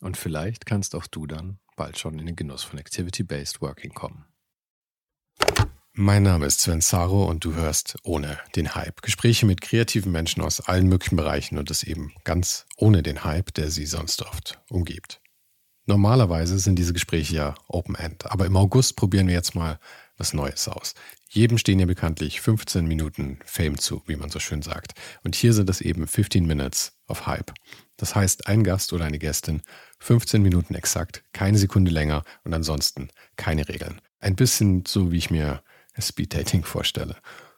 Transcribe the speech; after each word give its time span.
Und 0.00 0.16
vielleicht 0.16 0.66
kannst 0.66 0.94
auch 0.94 1.06
du 1.06 1.26
dann 1.26 1.58
bald 1.76 1.98
schon 1.98 2.18
in 2.18 2.26
den 2.26 2.36
Genuss 2.36 2.62
von 2.62 2.78
Activity-Based 2.78 3.60
Working 3.60 3.92
kommen. 3.92 4.24
Mein 5.92 6.22
Name 6.22 6.46
ist 6.46 6.60
Sven 6.60 6.80
Saro 6.80 7.24
und 7.24 7.44
du 7.44 7.54
hörst 7.54 7.96
ohne 8.04 8.38
den 8.54 8.74
Hype. 8.74 9.02
Gespräche 9.02 9.44
mit 9.44 9.60
kreativen 9.60 10.12
Menschen 10.12 10.42
aus 10.42 10.60
allen 10.60 10.86
möglichen 10.86 11.16
Bereichen 11.16 11.58
und 11.58 11.68
das 11.68 11.82
eben 11.82 12.12
ganz 12.24 12.66
ohne 12.76 13.02
den 13.02 13.24
Hype, 13.24 13.52
der 13.54 13.70
sie 13.70 13.86
sonst 13.86 14.22
oft 14.22 14.62
umgibt. 14.70 15.20
Normalerweise 15.86 16.58
sind 16.58 16.78
diese 16.78 16.92
Gespräche 16.92 17.34
ja 17.34 17.54
Open-End, 17.66 18.30
aber 18.30 18.46
im 18.46 18.56
August 18.56 18.94
probieren 18.94 19.26
wir 19.26 19.34
jetzt 19.34 19.54
mal 19.56 19.80
was 20.16 20.32
Neues 20.32 20.68
aus. 20.68 20.94
Jedem 21.28 21.58
stehen 21.58 21.80
ja 21.80 21.86
bekanntlich 21.86 22.40
15 22.40 22.86
Minuten 22.86 23.40
Fame 23.44 23.76
zu, 23.76 24.02
wie 24.06 24.16
man 24.16 24.30
so 24.30 24.38
schön 24.38 24.62
sagt. 24.62 24.92
Und 25.24 25.34
hier 25.34 25.52
sind 25.52 25.68
es 25.68 25.80
eben 25.80 26.06
15 26.06 26.46
Minutes 26.46 26.92
of 27.08 27.26
Hype. 27.26 27.52
Das 28.00 28.14
heißt, 28.14 28.46
ein 28.46 28.64
Gast 28.64 28.94
oder 28.94 29.04
eine 29.04 29.18
Gästin 29.18 29.60
15 29.98 30.40
Minuten 30.40 30.74
exakt, 30.74 31.22
keine 31.34 31.58
Sekunde 31.58 31.90
länger 31.90 32.24
und 32.44 32.54
ansonsten 32.54 33.10
keine 33.36 33.68
Regeln. 33.68 34.00
Ein 34.20 34.36
bisschen 34.36 34.84
so, 34.86 35.12
wie 35.12 35.18
ich 35.18 35.30
mir 35.30 35.62
Speed-Dating 36.00 36.64
vorstelle. 36.64 37.16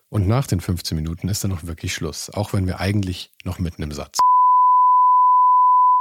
Und 0.09 0.27
nach 0.27 0.49
den 0.49 0.61
15 0.61 0.97
Minuten 0.97 1.29
ist 1.29 1.45
dann 1.45 1.53
noch 1.53 1.65
wirklich 1.65 1.95
Schluss, 1.95 2.29
auch 2.29 2.53
wenn 2.53 2.67
wir 2.67 2.81
eigentlich 2.81 3.31
noch 3.45 3.61
mitten 3.61 3.85
im 3.85 3.93
Satz. 3.93 4.19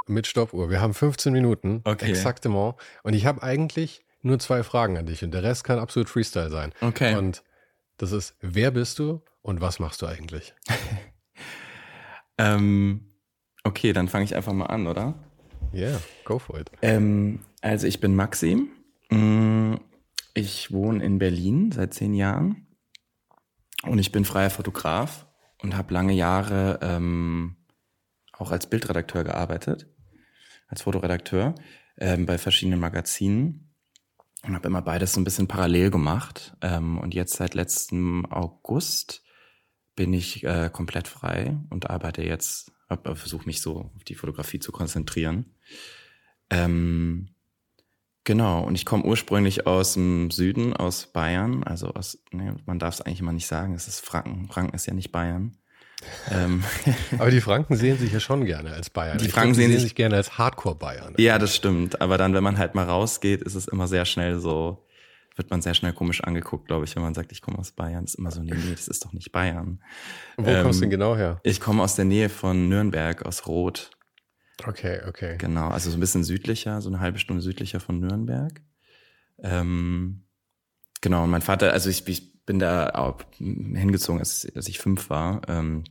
Mit 0.08 0.25
Stoppuhr. 0.25 0.72
Wir 0.72 0.81
haben 0.81 0.95
15 0.95 1.31
Minuten, 1.31 1.81
okay. 1.84 2.09
exaktement. 2.09 2.73
Und 3.03 3.14
ich 3.14 3.28
habe 3.28 3.44
eigentlich 3.44 4.02
nur 4.23 4.39
zwei 4.39 4.64
Fragen 4.64 4.97
an 4.97 5.06
dich 5.06 5.23
und 5.23 5.31
der 5.36 5.44
Rest 5.44 5.64
kann 5.64 5.78
absolut 5.78 6.09
Freestyle 6.09 6.50
sein. 6.50 6.73
Okay. 6.81 7.16
Und 7.16 7.44
das 8.00 8.12
ist, 8.12 8.34
wer 8.42 8.72
bist 8.72 8.97
du 8.97 9.22
und 9.44 9.62
was 9.62 9.78
machst 9.78 10.02
du 10.02 10.08
eigentlich? 10.08 10.56
ähm, 12.39 13.06
okay, 13.64 13.94
dann 13.94 14.08
fange 14.08 14.26
ich 14.26 14.36
einfach 14.36 14.54
mal 14.54 14.67
an, 14.67 14.88
oder? 14.88 15.16
Yeah, 15.73 16.00
go 16.26 16.40
for 16.40 16.59
it. 16.59 16.72
Ähm, 16.81 17.40
also 17.62 17.88
ich 17.88 18.00
bin 18.00 18.16
Maxim. 18.16 18.70
Mm, 19.09 19.76
ich 20.34 20.72
wohne 20.72 21.03
in 21.03 21.20
Berlin 21.20 21.72
seit 21.72 21.94
zehn 21.94 22.14
Jahren 22.14 22.68
und 23.84 24.00
ich 24.00 24.12
bin 24.12 24.26
freier 24.26 24.50
Fotograf 24.50 25.28
und 25.62 25.75
habe 25.75 25.94
lange 25.94 26.13
Jahre 26.13 26.80
ähm, 26.81 27.58
auch 28.34 28.52
als 28.52 28.68
Bildredakteur 28.68 29.24
gearbeitet, 29.24 29.88
als 30.68 30.84
Fotoredakteur 30.84 31.56
ähm, 31.97 32.25
bei 32.25 32.38
verschiedenen 32.38 32.80
Magazinen 32.80 33.72
und 34.44 34.56
habe 34.56 34.68
immer 34.68 34.81
beides 34.81 35.13
so 35.13 35.22
ein 35.22 35.24
bisschen 35.24 35.47
parallel 35.47 35.91
gemacht. 35.91 36.56
Ähm, 36.62 36.97
und 36.97 37.13
jetzt 37.13 37.34
seit 37.34 37.53
letztem 37.53 38.25
August 38.25 39.24
bin 39.96 40.13
ich 40.13 40.44
äh, 40.44 40.69
komplett 40.72 41.07
frei 41.07 41.57
und 41.69 41.90
arbeite 41.90 42.24
jetzt, 42.24 42.72
versuche 42.97 43.46
mich 43.46 43.62
so 43.62 43.91
auf 43.96 44.03
die 44.03 44.16
Fotografie 44.16 44.59
zu 44.59 44.72
konzentrieren. 44.72 45.53
Ähm, 46.50 47.29
Genau, 48.24 48.63
und 48.63 48.75
ich 48.75 48.85
komme 48.85 49.03
ursprünglich 49.03 49.66
aus 49.66 49.94
dem 49.94 50.29
Süden, 50.29 50.75
aus 50.75 51.07
Bayern, 51.07 51.63
also 51.63 51.88
aus, 51.88 52.19
ne, 52.31 52.56
man 52.68 52.78
darf 52.78 52.94
es 52.96 53.01
eigentlich 53.01 53.19
immer 53.19 53.34
nicht 53.34 53.47
sagen, 53.47 53.74
es 53.74 53.88
ist 53.88 54.06
Franken. 54.06 54.47
Franken 54.47 54.75
ist 54.75 54.85
ja 54.85 54.94
nicht 54.94 55.12
Bayern. 55.12 55.57
ähm. 56.30 56.63
Aber 57.18 57.31
die 57.31 57.41
Franken 57.41 57.75
sehen 57.75 57.97
sich 57.97 58.12
ja 58.12 58.19
schon 58.19 58.46
gerne 58.46 58.74
als 58.74 58.91
Bayern. 58.91 59.18
Die 59.18 59.28
Franken 59.28 59.56
sehen, 59.56 59.78
sich 59.80 59.96
gerne 59.96 60.18
als 60.18 60.38
Hardcore-Bayern. 60.38 61.16
Ja, 61.18 61.40
das 61.40 61.56
stimmt. 61.56 62.00
Aber 62.00 62.19
dann, 62.19 62.35
wenn 62.35 62.44
man 62.44 62.59
halt 62.59 62.75
mal 62.75 62.85
rausgeht, 62.85 63.41
ist 63.41 63.56
es 63.56 63.68
immer 63.68 63.88
sehr 63.88 64.06
schnell 64.06 64.40
so, 64.40 64.85
wird 65.36 65.50
man 65.50 65.62
sehr 65.62 65.74
schnell 65.74 65.94
komisch 65.94 66.24
angeguckt, 66.24 66.68
glaube 66.68 66.86
ich, 66.86 66.96
wenn 66.96 67.03
man 67.03 67.14
sagt, 67.14 67.31
ich 67.31 67.42
komme 67.42 67.58
aus 67.58 67.72
Bayern. 67.72 68.03
Das 68.03 68.14
ist 68.14 68.19
immer 68.19 68.31
so, 68.31 68.44
nee, 68.44 68.53
nee, 68.53 68.72
das 68.72 68.88
ist 68.88 69.06
doch 69.06 69.14
nicht 69.14 69.31
Bayern. 69.31 69.81
Wo 70.38 70.50
ähm, 70.50 70.64
kommst 70.64 70.80
du 70.80 70.81
denn 70.81 70.90
genau 70.90 71.16
her? 71.16 71.40
Ich 71.44 71.59
komme 71.59 71.84
aus 71.84 71.96
der 71.96 72.06
Nähe 72.06 72.30
von 72.30 72.68
Nürnberg, 72.68 73.25
aus 73.25 73.47
Roth. 73.47 73.92
Okay, 74.66 75.02
okay. 75.08 75.38
Genau, 75.38 75.69
also 75.69 75.90
so 75.90 75.97
ein 75.97 76.00
bisschen 76.00 76.24
südlicher, 76.24 76.81
so 76.81 76.90
eine 76.90 77.00
halbe 77.00 77.19
Stunde 77.19 77.42
südlicher 77.42 77.80
von 77.80 78.00
Nürnberg. 78.00 78.62
Ähm, 79.40 80.25
genau, 81.02 81.24
und 81.24 81.30
mein 81.30 81.42
Vater, 81.42 81.72
also 81.72 81.90
ich, 81.90 82.08
ich 82.08 82.44
bin 82.46 82.59
da 82.59 82.90
auch 82.90 83.22
hingezogen, 83.38 84.19
als, 84.19 84.48
als 84.56 84.68
ich 84.68 84.80
fünf 84.80 85.09
war. 85.09 85.42
Ähm, 85.48 85.84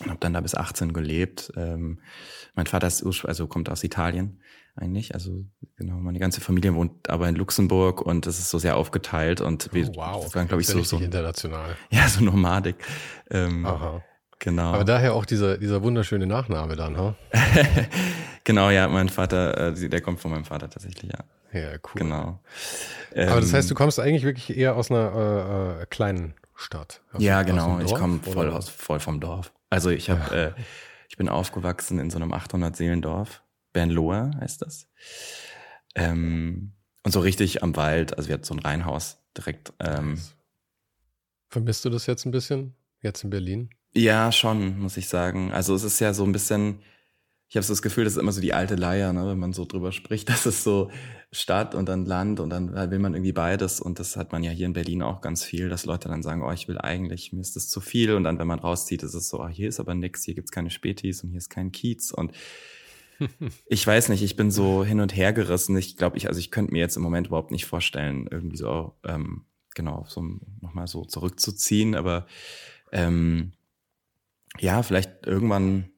und 0.00 0.08
habe 0.08 0.20
dann 0.20 0.32
da 0.32 0.40
bis 0.40 0.54
18 0.54 0.92
gelebt. 0.92 1.52
Ähm, 1.56 2.00
mein 2.54 2.66
Vater 2.66 2.86
ist 2.86 3.04
also 3.24 3.46
kommt 3.46 3.70
aus 3.70 3.84
Italien 3.84 4.40
eigentlich. 4.76 5.14
Also 5.14 5.44
genau, 5.76 5.94
meine 5.94 6.18
ganze 6.18 6.40
Familie 6.40 6.74
wohnt 6.74 7.08
aber 7.10 7.28
in 7.28 7.34
Luxemburg 7.34 8.00
und 8.00 8.26
das 8.26 8.38
ist 8.38 8.50
so 8.50 8.58
sehr 8.58 8.76
aufgeteilt 8.76 9.40
und 9.40 9.72
wir 9.72 9.88
oh, 9.90 9.96
wow. 9.96 10.34
waren, 10.34 10.48
glaube 10.48 10.62
ich, 10.62 10.68
so, 10.68 10.82
so 10.82 10.98
international. 10.98 11.76
Ja, 11.90 12.08
so 12.08 12.22
Nomadik. 12.22 12.76
Ähm, 13.30 13.66
Aha. 13.66 14.02
Genau. 14.40 14.72
Aber 14.74 14.84
daher 14.84 15.14
auch 15.14 15.24
dieser, 15.24 15.58
dieser 15.58 15.82
wunderschöne 15.82 16.26
Nachname 16.26 16.76
dann, 16.76 16.96
ha? 16.96 17.16
genau, 18.44 18.70
ja, 18.70 18.86
mein 18.86 19.08
Vater, 19.08 19.74
äh, 19.76 19.88
der 19.88 20.00
kommt 20.00 20.20
von 20.20 20.30
meinem 20.30 20.44
Vater 20.44 20.70
tatsächlich, 20.70 21.10
ja. 21.10 21.24
Ja, 21.52 21.70
cool. 21.72 22.02
Genau. 22.02 22.40
Ähm, 23.14 23.30
Aber 23.30 23.40
das 23.40 23.52
heißt, 23.52 23.70
du 23.70 23.74
kommst 23.74 23.98
eigentlich 23.98 24.22
wirklich 24.22 24.56
eher 24.56 24.76
aus 24.76 24.90
einer 24.90 25.78
äh, 25.78 25.82
äh 25.82 25.86
kleinen 25.86 26.34
Stadt. 26.54 27.00
ja, 27.18 27.42
genau. 27.42 27.80
ich 27.80 27.94
komme 27.94 28.20
voll 28.20 28.50
aus, 28.50 28.68
voll 28.68 29.00
vom 29.00 29.18
Dorf. 29.18 29.50
Also 29.70 29.90
ich 29.90 30.10
habe, 30.10 30.34
ja. 30.34 30.42
äh, 30.48 30.54
ich 31.08 31.16
bin 31.16 31.28
aufgewachsen 31.28 31.98
in 31.98 32.10
so 32.10 32.16
einem 32.16 32.32
800 32.32 32.76
Seelendorf. 32.76 33.42
Bernlohe 33.72 34.30
heißt 34.40 34.62
das. 34.62 34.88
Ähm, 35.94 36.72
und 37.02 37.12
so 37.12 37.20
richtig 37.20 37.62
am 37.62 37.76
Wald. 37.76 38.16
Also 38.16 38.28
wir 38.28 38.34
hatten 38.34 38.44
so 38.44 38.54
ein 38.54 38.60
Reihenhaus 38.60 39.18
direkt. 39.36 39.72
Ähm, 39.78 40.18
Vermisst 41.50 41.84
du 41.84 41.90
das 41.90 42.06
jetzt 42.06 42.24
ein 42.24 42.30
bisschen? 42.30 42.74
Jetzt 43.00 43.24
in 43.24 43.30
Berlin? 43.30 43.70
Ja, 43.94 44.32
schon, 44.32 44.78
muss 44.78 44.96
ich 44.96 45.08
sagen. 45.08 45.52
Also 45.52 45.74
es 45.74 45.82
ist 45.82 46.00
ja 46.00 46.12
so 46.12 46.24
ein 46.24 46.32
bisschen, 46.32 46.82
ich 47.48 47.56
habe 47.56 47.64
so 47.64 47.72
das 47.72 47.80
Gefühl, 47.80 48.04
das 48.04 48.14
ist 48.14 48.18
immer 48.18 48.32
so 48.32 48.42
die 48.42 48.52
alte 48.52 48.74
Leier, 48.74 49.12
ne, 49.12 49.26
wenn 49.26 49.38
man 49.38 49.54
so 49.54 49.64
drüber 49.64 49.90
spricht, 49.92 50.28
dass 50.28 50.46
es 50.46 50.62
so 50.62 50.90
Stadt 51.32 51.74
und 51.74 51.88
dann 51.88 52.04
Land 52.04 52.40
und 52.40 52.50
dann 52.50 52.74
will 52.90 52.98
man 52.98 53.14
irgendwie 53.14 53.32
beides 53.32 53.80
und 53.80 53.98
das 53.98 54.16
hat 54.16 54.32
man 54.32 54.42
ja 54.42 54.50
hier 54.50 54.66
in 54.66 54.72
Berlin 54.72 55.02
auch 55.02 55.20
ganz 55.20 55.44
viel, 55.44 55.68
dass 55.68 55.86
Leute 55.86 56.08
dann 56.08 56.22
sagen, 56.22 56.42
oh, 56.42 56.52
ich 56.52 56.68
will 56.68 56.78
eigentlich, 56.78 57.32
mir 57.32 57.40
ist 57.40 57.56
das 57.56 57.68
zu 57.68 57.80
viel 57.80 58.14
und 58.14 58.24
dann, 58.24 58.38
wenn 58.38 58.46
man 58.46 58.58
rauszieht, 58.58 59.02
ist 59.02 59.14
es 59.14 59.28
so, 59.28 59.40
oh, 59.40 59.48
hier 59.48 59.68
ist 59.68 59.80
aber 59.80 59.94
nix, 59.94 60.24
hier 60.24 60.34
gibt's 60.34 60.52
keine 60.52 60.70
Spätis 60.70 61.22
und 61.22 61.30
hier 61.30 61.38
ist 61.38 61.50
kein 61.50 61.72
Kiez 61.72 62.10
und 62.10 62.32
ich 63.66 63.86
weiß 63.86 64.10
nicht, 64.10 64.22
ich 64.22 64.36
bin 64.36 64.50
so 64.50 64.84
hin 64.84 65.00
und 65.00 65.16
her 65.16 65.32
gerissen. 65.32 65.76
Ich 65.76 65.96
glaube, 65.96 66.16
ich, 66.16 66.28
also 66.28 66.38
ich 66.38 66.50
könnte 66.50 66.72
mir 66.72 66.78
jetzt 66.78 66.96
im 66.96 67.02
Moment 67.02 67.26
überhaupt 67.26 67.50
nicht 67.50 67.66
vorstellen, 67.66 68.28
irgendwie 68.30 68.56
so, 68.56 68.94
ähm, 69.04 69.44
genau, 69.74 70.04
so 70.08 70.22
nochmal 70.60 70.86
so 70.86 71.04
zurückzuziehen, 71.04 71.94
aber 71.94 72.26
ähm, 72.92 73.52
ja, 74.60 74.82
vielleicht 74.82 75.26
irgendwann 75.26 75.90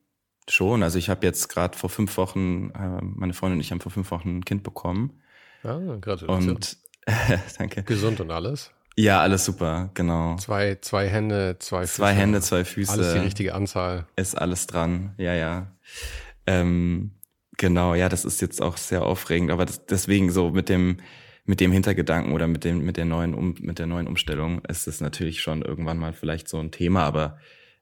schon. 0.53 0.83
Also 0.83 0.99
ich 0.99 1.09
habe 1.09 1.27
jetzt 1.27 1.49
gerade 1.49 1.77
vor 1.77 1.91
fünf 1.91 2.17
Wochen, 2.17 2.71
äh, 2.71 3.03
meine 3.03 3.33
Freundin 3.33 3.59
und 3.59 3.61
ich 3.61 3.71
haben 3.71 3.81
vor 3.81 3.93
fünf 3.93 4.11
Wochen 4.11 4.39
ein 4.39 4.45
Kind 4.45 4.63
bekommen. 4.63 5.21
Ja, 5.63 5.79
Gratulation. 5.97 6.57
Und 6.57 6.77
äh, 7.07 7.39
danke. 7.59 7.83
Gesund 7.83 8.21
und 8.21 8.31
alles? 8.31 8.73
Ja, 8.97 9.21
alles 9.21 9.45
super, 9.45 9.91
genau. 9.95 10.37
Zwei, 10.37 10.77
zwei 10.81 11.09
Hände, 11.09 11.57
zwei 11.59 11.83
Füße. 11.83 11.95
Zwei 11.95 12.13
Hände, 12.13 12.41
zwei 12.41 12.65
Füße. 12.65 12.93
Alles 12.93 13.13
die 13.15 13.19
richtige 13.21 13.55
Anzahl. 13.55 14.07
Ist 14.17 14.37
alles 14.37 14.67
dran, 14.67 15.15
ja, 15.17 15.33
ja. 15.35 15.73
Ähm, 16.47 17.13
genau, 17.57 17.95
ja, 17.95 18.09
das 18.09 18.25
ist 18.25 18.41
jetzt 18.41 18.61
auch 18.61 18.77
sehr 18.77 19.03
aufregend, 19.03 19.53
aber 19.53 19.65
das, 19.65 19.87
deswegen 19.87 20.31
so 20.31 20.51
mit 20.51 20.69
dem, 20.69 20.99
mit 21.45 21.61
dem 21.61 21.73
Hintergedanken 21.73 22.33
oder 22.33 22.47
mit 22.47 22.65
dem, 22.65 22.85
mit 22.85 22.97
der 22.97 23.05
neuen, 23.05 23.35
um, 23.35 23.55
mit 23.61 23.79
der 23.79 23.87
neuen 23.87 24.07
Umstellung 24.07 24.63
ist 24.67 24.87
es 24.87 25.01
natürlich 25.01 25.41
schon 25.41 25.63
irgendwann 25.63 25.99
mal 25.99 26.13
vielleicht 26.13 26.49
so 26.49 26.59
ein 26.59 26.71
Thema, 26.71 27.05
aber 27.05 27.39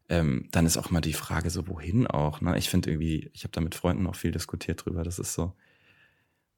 ähm, 0.09 0.49
dann 0.53 0.67
ist 0.67 0.77
auch 0.79 0.91
mal 0.91 1.01
die 1.01 1.13
Frage 1.13 1.51
so, 1.51 1.69
wohin 1.69 2.07
auch. 2.07 2.41
Ne? 2.41 2.57
Ich 2.59 2.71
finde 2.71 2.91
irgendwie, 2.91 3.31
ich 3.35 3.45
habe 3.45 3.53
da 3.53 3.61
mit 3.61 3.75
Freunden 3.75 4.07
auch 4.07 4.17
viel 4.17 4.33
diskutiert 4.33 4.85
drüber. 4.85 5.05
Das 5.05 5.19
ist 5.19 5.35
so, 5.35 5.55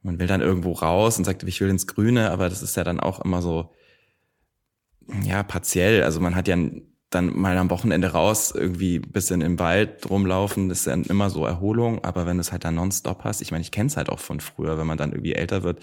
Man 0.02 0.18
will 0.18 0.26
dann 0.26 0.40
irgendwo 0.40 0.72
raus 0.72 1.18
und 1.18 1.24
sagt, 1.24 1.42
ich 1.42 1.60
will 1.60 1.68
ins 1.68 1.86
Grüne, 1.86 2.30
aber 2.30 2.48
das 2.48 2.62
ist 2.62 2.76
ja 2.76 2.84
dann 2.84 3.00
auch 3.00 3.20
immer 3.20 3.42
so, 3.42 3.74
ja, 5.24 5.42
partiell. 5.42 6.02
Also 6.02 6.20
man 6.20 6.34
hat 6.34 6.48
ja 6.48 6.56
dann 7.10 7.36
mal 7.38 7.56
am 7.58 7.70
Wochenende 7.70 8.12
raus, 8.12 8.52
irgendwie 8.54 9.00
bisschen 9.00 9.40
im 9.40 9.58
Wald 9.58 10.08
rumlaufen, 10.08 10.68
das 10.68 10.80
ist 10.80 10.86
dann 10.86 11.02
immer 11.04 11.28
so 11.28 11.44
Erholung, 11.44 12.04
aber 12.04 12.24
wenn 12.26 12.36
du 12.36 12.40
es 12.42 12.52
halt 12.52 12.64
dann 12.64 12.76
nonstop 12.76 13.24
hast, 13.24 13.42
ich 13.42 13.50
meine, 13.50 13.62
ich 13.62 13.72
kenne 13.72 13.88
es 13.88 13.96
halt 13.96 14.08
auch 14.10 14.20
von 14.20 14.40
früher, 14.40 14.78
wenn 14.78 14.86
man 14.86 14.96
dann 14.98 15.12
irgendwie 15.12 15.32
älter 15.34 15.64
wird, 15.64 15.80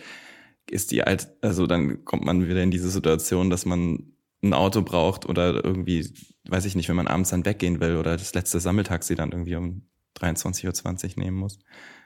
ist 0.69 0.92
die 0.92 1.04
alt, 1.04 1.30
also 1.42 1.68
dann 1.68 2.06
kommt 2.06 2.24
man 2.25 2.48
wieder 2.48 2.64
in 2.64 2.72
diese 2.72 2.90
Situation, 2.90 3.50
dass 3.50 3.66
man 3.66 4.14
ein 4.44 4.54
Auto 4.54 4.81
braucht 4.81 5.25
oder 5.28 5.63
irgendwie, 5.63 6.13
weiß 6.48 6.66
ich 6.66 6.75
nicht, 6.75 6.89
wenn 6.89 6.95
man 6.95 7.07
abends 7.07 7.31
dann 7.31 7.45
weggehen 7.45 7.80
will 7.80 7.95
oder 7.95 8.18
das 8.18 8.34
letzte 8.34 8.60
Sammeltaxi 8.60 9.16
dann 9.16 9.31
irgendwie 9.31 9.56
um 9.56 9.88
23.20 10.19 11.18
Uhr 11.18 11.24
nehmen 11.24 11.38
muss. 11.38 11.60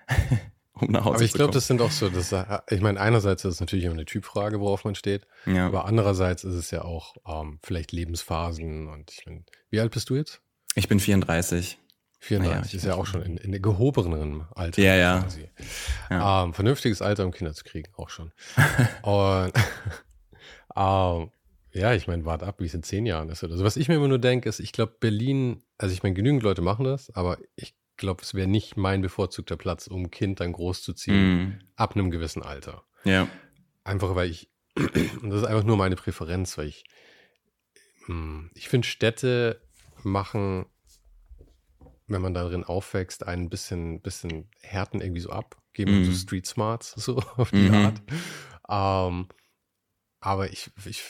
um 0.73 0.91
nach 0.91 1.05
Hause 1.05 1.15
Aber 1.15 1.23
ich 1.23 1.33
glaube, 1.33 1.53
das 1.53 1.67
sind 1.67 1.81
auch 1.81 1.91
so, 1.91 2.09
das, 2.09 2.33
ich 2.69 2.81
meine, 2.81 2.99
einerseits 2.99 3.43
ist 3.43 3.55
es 3.55 3.59
natürlich 3.59 3.85
immer 3.85 3.95
eine 3.95 4.05
Typfrage, 4.05 4.59
worauf 4.59 4.85
man 4.85 4.95
steht, 4.95 5.27
ja. 5.45 5.67
aber 5.67 5.85
andererseits 5.85 6.43
ist 6.43 6.55
es 6.55 6.71
ja 6.71 6.83
auch 6.83 7.15
ähm, 7.27 7.59
vielleicht 7.63 7.91
Lebensphasen 7.91 8.87
und 8.87 9.11
ich 9.11 9.25
meine, 9.25 9.43
wie 9.69 9.79
alt 9.79 9.91
bist 9.91 10.09
du 10.09 10.15
jetzt? 10.15 10.41
Ich 10.75 10.87
bin 10.87 10.99
34. 10.99 11.77
34 12.23 12.73
ja, 12.73 12.77
ist 12.77 12.85
ja 12.85 12.95
auch 12.95 13.07
schon 13.07 13.23
in, 13.23 13.37
in 13.37 13.59
gehobeneren 13.61 14.45
Alter. 14.53 14.81
Ja, 14.81 14.95
ja. 14.95 15.27
ja. 16.11 16.43
Ähm, 16.43 16.53
vernünftiges 16.53 17.01
Alter, 17.01 17.25
um 17.25 17.31
Kinder 17.31 17.53
zu 17.53 17.63
kriegen, 17.63 17.91
auch 17.97 18.09
schon. 18.09 18.31
und 19.01 19.53
ähm, 20.75 21.31
ja, 21.73 21.93
ich 21.93 22.07
meine, 22.07 22.25
wart 22.25 22.43
ab, 22.43 22.59
wie 22.59 22.65
es 22.65 22.73
in 22.73 22.83
zehn 22.83 23.05
Jahren 23.05 23.29
ist. 23.29 23.43
Also 23.43 23.63
was 23.63 23.77
ich 23.77 23.87
mir 23.87 23.95
immer 23.95 24.07
nur 24.07 24.19
denke, 24.19 24.49
ist, 24.49 24.59
ich 24.59 24.71
glaube, 24.71 24.95
Berlin, 24.99 25.63
also 25.77 25.93
ich 25.93 26.03
meine, 26.03 26.15
genügend 26.15 26.43
Leute 26.43 26.61
machen 26.61 26.85
das, 26.85 27.13
aber 27.15 27.37
ich 27.55 27.75
glaube, 27.97 28.23
es 28.23 28.33
wäre 28.33 28.47
nicht 28.47 28.77
mein 28.77 29.01
bevorzugter 29.01 29.55
Platz, 29.55 29.87
um 29.87 30.03
ein 30.03 30.11
Kind 30.11 30.39
dann 30.39 30.51
großzuziehen, 30.51 31.43
mm. 31.43 31.59
ab 31.75 31.95
einem 31.95 32.11
gewissen 32.11 32.43
Alter. 32.43 32.83
Ja. 33.05 33.27
Einfach, 33.83 34.15
weil 34.15 34.29
ich, 34.29 34.49
und 34.75 35.29
das 35.29 35.41
ist 35.41 35.47
einfach 35.47 35.63
nur 35.63 35.77
meine 35.77 35.95
Präferenz, 35.95 36.57
weil 36.57 36.67
ich, 36.67 36.83
hm, 38.05 38.51
ich 38.53 38.67
finde, 38.67 38.87
Städte 38.87 39.61
machen, 40.03 40.65
wenn 42.07 42.21
man 42.21 42.33
darin 42.33 42.63
aufwächst, 42.63 43.25
ein 43.25 43.49
bisschen, 43.49 44.01
bisschen 44.01 44.49
Härten 44.61 44.99
irgendwie 44.99 45.21
so 45.21 45.29
ab, 45.29 45.61
geben 45.73 46.01
mm. 46.01 46.03
so 46.05 46.11
Street 46.11 46.45
Smarts, 46.45 46.91
so 46.97 47.17
auf 47.37 47.51
die 47.51 47.69
mm 47.69 47.73
Art. 47.73 48.01
Ähm, 48.67 49.27
aber 50.19 50.51
ich, 50.51 50.71
ich, 50.85 51.03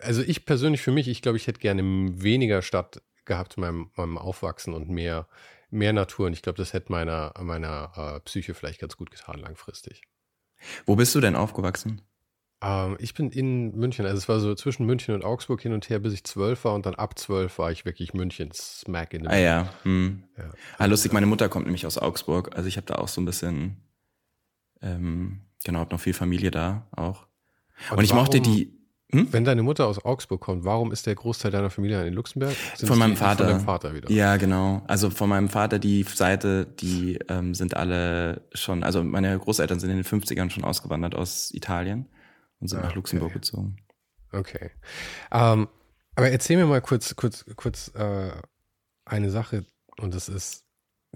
also 0.00 0.22
ich 0.22 0.44
persönlich 0.44 0.82
für 0.82 0.92
mich, 0.92 1.08
ich 1.08 1.22
glaube, 1.22 1.38
ich 1.38 1.46
hätte 1.46 1.60
gerne 1.60 1.82
weniger 1.82 2.62
Stadt 2.62 3.02
gehabt 3.24 3.56
in 3.56 3.62
meinem, 3.62 3.90
meinem 3.96 4.18
Aufwachsen 4.18 4.74
und 4.74 4.88
mehr 4.88 5.26
mehr 5.74 5.92
Natur. 5.92 6.26
Und 6.26 6.32
ich 6.32 6.42
glaube, 6.42 6.56
das 6.56 6.72
hätte 6.72 6.90
meiner, 6.90 7.34
meiner 7.40 7.92
äh, 7.96 8.20
Psyche 8.20 8.54
vielleicht 8.54 8.80
ganz 8.80 8.96
gut 8.96 9.10
getan, 9.10 9.38
langfristig. 9.40 10.02
Wo 10.86 10.96
bist 10.96 11.14
du 11.14 11.20
denn 11.20 11.36
aufgewachsen? 11.36 12.00
Ähm, 12.62 12.96
ich 12.98 13.12
bin 13.12 13.30
in 13.30 13.76
München. 13.76 14.06
Also 14.06 14.16
es 14.16 14.28
war 14.28 14.40
so 14.40 14.54
zwischen 14.54 14.86
München 14.86 15.14
und 15.14 15.24
Augsburg 15.24 15.60
hin 15.60 15.72
und 15.72 15.90
her, 15.90 15.98
bis 15.98 16.14
ich 16.14 16.24
zwölf 16.24 16.64
war. 16.64 16.74
Und 16.74 16.86
dann 16.86 16.94
ab 16.94 17.18
zwölf 17.18 17.58
war 17.58 17.70
ich 17.70 17.84
wirklich 17.84 18.14
München 18.14 18.50
smack 18.52 19.12
in 19.12 19.24
dem. 19.24 19.30
Ah 19.30 19.36
ja. 19.36 19.68
Hm. 19.82 20.24
ja. 20.38 20.50
Ah, 20.78 20.86
lustig, 20.86 21.12
meine 21.12 21.26
Mutter 21.26 21.48
kommt 21.48 21.66
nämlich 21.66 21.86
aus 21.86 21.98
Augsburg. 21.98 22.56
Also 22.56 22.68
ich 22.68 22.76
habe 22.76 22.86
da 22.86 22.94
auch 22.94 23.08
so 23.08 23.20
ein 23.20 23.26
bisschen, 23.26 23.76
ähm, 24.80 25.40
genau, 25.64 25.80
habe 25.80 25.92
noch 25.92 26.00
viel 26.00 26.14
Familie 26.14 26.50
da 26.50 26.86
auch. 26.92 27.26
Und, 27.90 27.98
und 27.98 28.04
ich 28.04 28.14
mochte 28.14 28.40
die, 28.40 28.72
hm? 29.14 29.32
Wenn 29.32 29.44
deine 29.44 29.62
Mutter 29.62 29.86
aus 29.86 30.04
Augsburg 30.04 30.40
kommt, 30.40 30.64
warum 30.64 30.92
ist 30.92 31.06
der 31.06 31.14
Großteil 31.14 31.50
deiner 31.50 31.70
Familie 31.70 32.04
in 32.06 32.14
Luxemburg? 32.14 32.54
Sind 32.74 32.88
von 32.88 32.98
meinem 32.98 33.16
Vater. 33.16 33.44
Von 33.44 33.52
deinem 33.54 33.64
Vater 33.64 33.94
wieder. 33.94 34.10
Ja, 34.10 34.36
genau. 34.36 34.82
Also 34.88 35.10
von 35.10 35.28
meinem 35.28 35.48
Vater 35.48 35.78
die 35.78 36.02
Seite, 36.02 36.66
die 36.66 37.18
ähm, 37.28 37.54
sind 37.54 37.76
alle 37.76 38.42
schon, 38.52 38.82
also 38.82 39.04
meine 39.04 39.38
Großeltern 39.38 39.78
sind 39.78 39.90
in 39.90 39.96
den 39.96 40.04
50ern 40.04 40.50
schon 40.50 40.64
ausgewandert 40.64 41.14
aus 41.14 41.50
Italien 41.52 42.08
und 42.60 42.68
sind 42.68 42.80
ah, 42.80 42.86
nach 42.86 42.94
Luxemburg 42.94 43.30
okay. 43.30 43.38
gezogen. 43.38 43.76
Okay. 44.32 44.70
Ähm, 45.30 45.68
aber 46.16 46.30
erzähl 46.30 46.56
mir 46.56 46.66
mal 46.66 46.80
kurz, 46.80 47.14
kurz, 47.16 47.44
kurz 47.56 47.92
äh, 47.94 48.32
eine 49.04 49.30
Sache 49.30 49.64
und 49.98 50.14
das 50.14 50.28
ist 50.28 50.63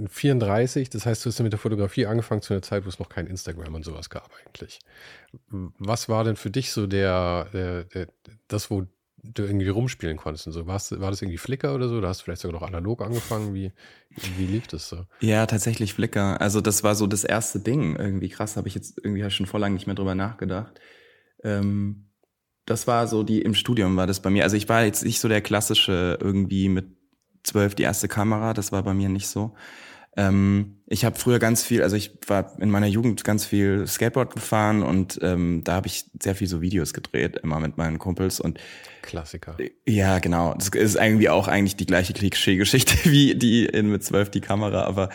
34, 0.06 0.90
das 0.90 1.06
heißt, 1.06 1.24
du 1.24 1.30
hast 1.30 1.40
mit 1.40 1.52
der 1.52 1.58
Fotografie 1.58 2.06
angefangen 2.06 2.42
zu 2.42 2.52
einer 2.52 2.62
Zeit, 2.62 2.84
wo 2.84 2.88
es 2.88 2.98
noch 2.98 3.08
kein 3.08 3.26
Instagram 3.26 3.74
und 3.74 3.84
sowas 3.84 4.10
gab 4.10 4.30
eigentlich. 4.44 4.78
Was 5.48 6.08
war 6.08 6.24
denn 6.24 6.36
für 6.36 6.50
dich 6.50 6.70
so 6.70 6.86
der, 6.86 7.48
der, 7.52 7.84
der 7.84 8.06
das, 8.46 8.70
wo 8.70 8.86
du 9.22 9.42
irgendwie 9.42 9.68
rumspielen 9.68 10.16
konntest 10.16 10.46
und 10.46 10.52
so? 10.52 10.66
Warst, 10.66 10.98
war 11.00 11.10
das 11.10 11.22
irgendwie 11.22 11.38
Flickr 11.38 11.74
oder 11.74 11.88
so? 11.88 12.00
Da 12.00 12.08
hast 12.08 12.20
du 12.20 12.24
vielleicht 12.24 12.42
sogar 12.42 12.60
noch 12.60 12.66
analog 12.66 13.02
angefangen. 13.02 13.54
Wie, 13.54 13.72
wie 14.36 14.46
lief 14.46 14.68
das 14.68 14.88
so? 14.88 15.04
Ja, 15.20 15.46
tatsächlich 15.46 15.94
Flickr. 15.94 16.40
Also 16.40 16.60
das 16.60 16.84
war 16.84 16.94
so 16.94 17.06
das 17.06 17.24
erste 17.24 17.58
Ding. 17.58 17.96
Irgendwie 17.96 18.28
krass, 18.28 18.56
habe 18.56 18.68
ich 18.68 18.74
jetzt 18.74 18.98
irgendwie 19.02 19.28
schon 19.30 19.46
vor 19.46 19.58
lang 19.58 19.74
nicht 19.74 19.86
mehr 19.86 19.96
drüber 19.96 20.14
nachgedacht. 20.14 20.80
Ähm, 21.42 22.10
das 22.66 22.86
war 22.86 23.06
so 23.06 23.22
die, 23.22 23.40
im 23.40 23.54
Studium 23.54 23.96
war 23.96 24.06
das 24.06 24.20
bei 24.20 24.30
mir. 24.30 24.44
Also 24.44 24.56
ich 24.56 24.68
war 24.68 24.84
jetzt 24.84 25.04
nicht 25.04 25.20
so 25.20 25.28
der 25.28 25.40
klassische 25.40 26.18
irgendwie 26.20 26.68
mit 26.68 26.97
zwölf 27.48 27.74
die 27.74 27.82
erste 27.82 28.08
Kamera, 28.08 28.54
das 28.54 28.72
war 28.72 28.82
bei 28.82 28.94
mir 28.94 29.08
nicht 29.08 29.28
so. 29.28 29.54
Ähm, 30.16 30.78
ich 30.86 31.04
habe 31.04 31.16
früher 31.16 31.38
ganz 31.38 31.62
viel, 31.62 31.82
also 31.82 31.94
ich 31.94 32.18
war 32.26 32.60
in 32.60 32.70
meiner 32.70 32.88
Jugend 32.88 33.22
ganz 33.22 33.44
viel 33.44 33.86
Skateboard 33.86 34.34
gefahren 34.34 34.82
und 34.82 35.18
ähm, 35.22 35.62
da 35.62 35.74
habe 35.74 35.86
ich 35.86 36.10
sehr 36.20 36.34
viel 36.34 36.48
so 36.48 36.60
Videos 36.60 36.92
gedreht, 36.92 37.36
immer 37.36 37.60
mit 37.60 37.76
meinen 37.76 37.98
Kumpels 37.98 38.40
und 38.40 38.58
Klassiker. 39.02 39.56
Ja, 39.86 40.18
genau. 40.18 40.54
Das 40.54 40.68
ist 40.70 40.96
irgendwie 40.96 41.28
auch 41.28 41.46
eigentlich 41.46 41.76
die 41.76 41.86
gleiche 41.86 42.14
Klischee-Geschichte 42.14 42.96
wie 43.10 43.36
die 43.36 43.66
in 43.66 43.90
mit 43.90 44.02
zwölf 44.02 44.28
die 44.30 44.40
Kamera, 44.40 44.84
aber 44.84 45.10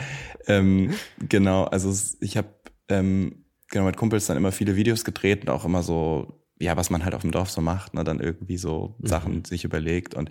ähm, 0.48 0.94
genau, 1.20 1.66
also 1.66 1.94
ich 2.22 2.38
habe 2.38 2.48
ähm, 2.88 3.44
genau 3.70 3.86
mit 3.86 3.98
Kumpels 3.98 4.28
dann 4.28 4.38
immer 4.38 4.54
viele 4.54 4.78
Videos 4.78 5.04
gedreht 5.04 5.42
und 5.42 5.50
auch 5.50 5.66
immer 5.66 5.84
so, 5.84 6.46
ja, 6.60 6.78
was 6.78 6.90
man 6.90 7.04
halt 7.04 7.14
auf 7.14 7.22
dem 7.22 7.32
Dorf 7.32 7.50
so 7.50 7.60
macht, 7.60 7.94
ne, 7.94 8.06
dann 8.06 8.22
irgendwie 8.22 8.58
so 8.58 8.96
mhm. 9.00 9.08
Sachen 9.08 9.46
sich 9.46 9.66
überlegt 9.66 10.14
und 10.16 10.30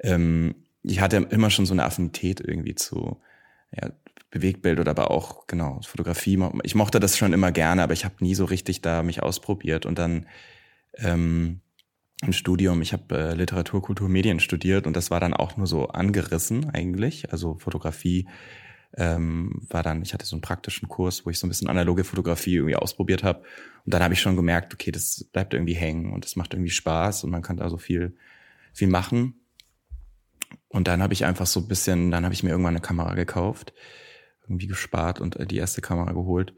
ähm, 0.00 0.54
ich 0.86 1.00
hatte 1.00 1.16
immer 1.16 1.50
schon 1.50 1.66
so 1.66 1.74
eine 1.74 1.84
Affinität 1.84 2.40
irgendwie 2.40 2.74
zu 2.74 3.20
ja, 3.72 3.90
Bewegtbild 4.30 4.80
oder 4.80 4.90
aber 4.90 5.10
auch, 5.10 5.46
genau, 5.46 5.80
Fotografie. 5.82 6.38
Ich 6.62 6.74
mochte 6.74 7.00
das 7.00 7.16
schon 7.16 7.32
immer 7.32 7.52
gerne, 7.52 7.82
aber 7.82 7.92
ich 7.92 8.04
habe 8.04 8.16
nie 8.20 8.34
so 8.34 8.44
richtig 8.44 8.82
da 8.82 9.02
mich 9.02 9.22
ausprobiert. 9.22 9.86
Und 9.86 9.98
dann 9.98 10.26
ähm, 10.98 11.60
im 12.22 12.32
Studium, 12.32 12.82
ich 12.82 12.92
habe 12.92 13.16
äh, 13.16 13.34
Literatur, 13.34 13.82
Kultur, 13.82 14.08
Medien 14.08 14.40
studiert 14.40 14.86
und 14.86 14.96
das 14.96 15.10
war 15.10 15.20
dann 15.20 15.34
auch 15.34 15.56
nur 15.56 15.66
so 15.66 15.88
angerissen 15.88 16.70
eigentlich. 16.70 17.32
Also 17.32 17.56
Fotografie 17.58 18.26
ähm, 18.96 19.62
war 19.68 19.82
dann, 19.82 20.02
ich 20.02 20.14
hatte 20.14 20.24
so 20.24 20.36
einen 20.36 20.42
praktischen 20.42 20.88
Kurs, 20.88 21.26
wo 21.26 21.30
ich 21.30 21.38
so 21.38 21.46
ein 21.46 21.50
bisschen 21.50 21.68
analoge 21.68 22.04
Fotografie 22.04 22.56
irgendwie 22.56 22.76
ausprobiert 22.76 23.22
habe. 23.22 23.42
Und 23.84 23.92
dann 23.92 24.02
habe 24.02 24.14
ich 24.14 24.20
schon 24.20 24.36
gemerkt, 24.36 24.72
okay, 24.72 24.90
das 24.90 25.24
bleibt 25.32 25.52
irgendwie 25.52 25.74
hängen 25.74 26.12
und 26.12 26.24
das 26.24 26.36
macht 26.36 26.54
irgendwie 26.54 26.70
Spaß 26.70 27.24
und 27.24 27.30
man 27.30 27.42
kann 27.42 27.58
da 27.58 27.68
so 27.68 27.76
viel, 27.76 28.16
viel 28.72 28.88
machen. 28.88 29.34
Und 30.76 30.88
dann 30.88 31.02
habe 31.02 31.14
ich 31.14 31.24
einfach 31.24 31.46
so 31.46 31.60
ein 31.60 31.68
bisschen, 31.68 32.10
dann 32.10 32.24
habe 32.24 32.34
ich 32.34 32.42
mir 32.42 32.50
irgendwann 32.50 32.74
eine 32.74 32.82
Kamera 32.82 33.14
gekauft, 33.14 33.72
irgendwie 34.42 34.66
gespart 34.66 35.22
und 35.22 35.36
äh, 35.36 35.46
die 35.46 35.56
erste 35.56 35.80
Kamera 35.80 36.12
geholt. 36.12 36.52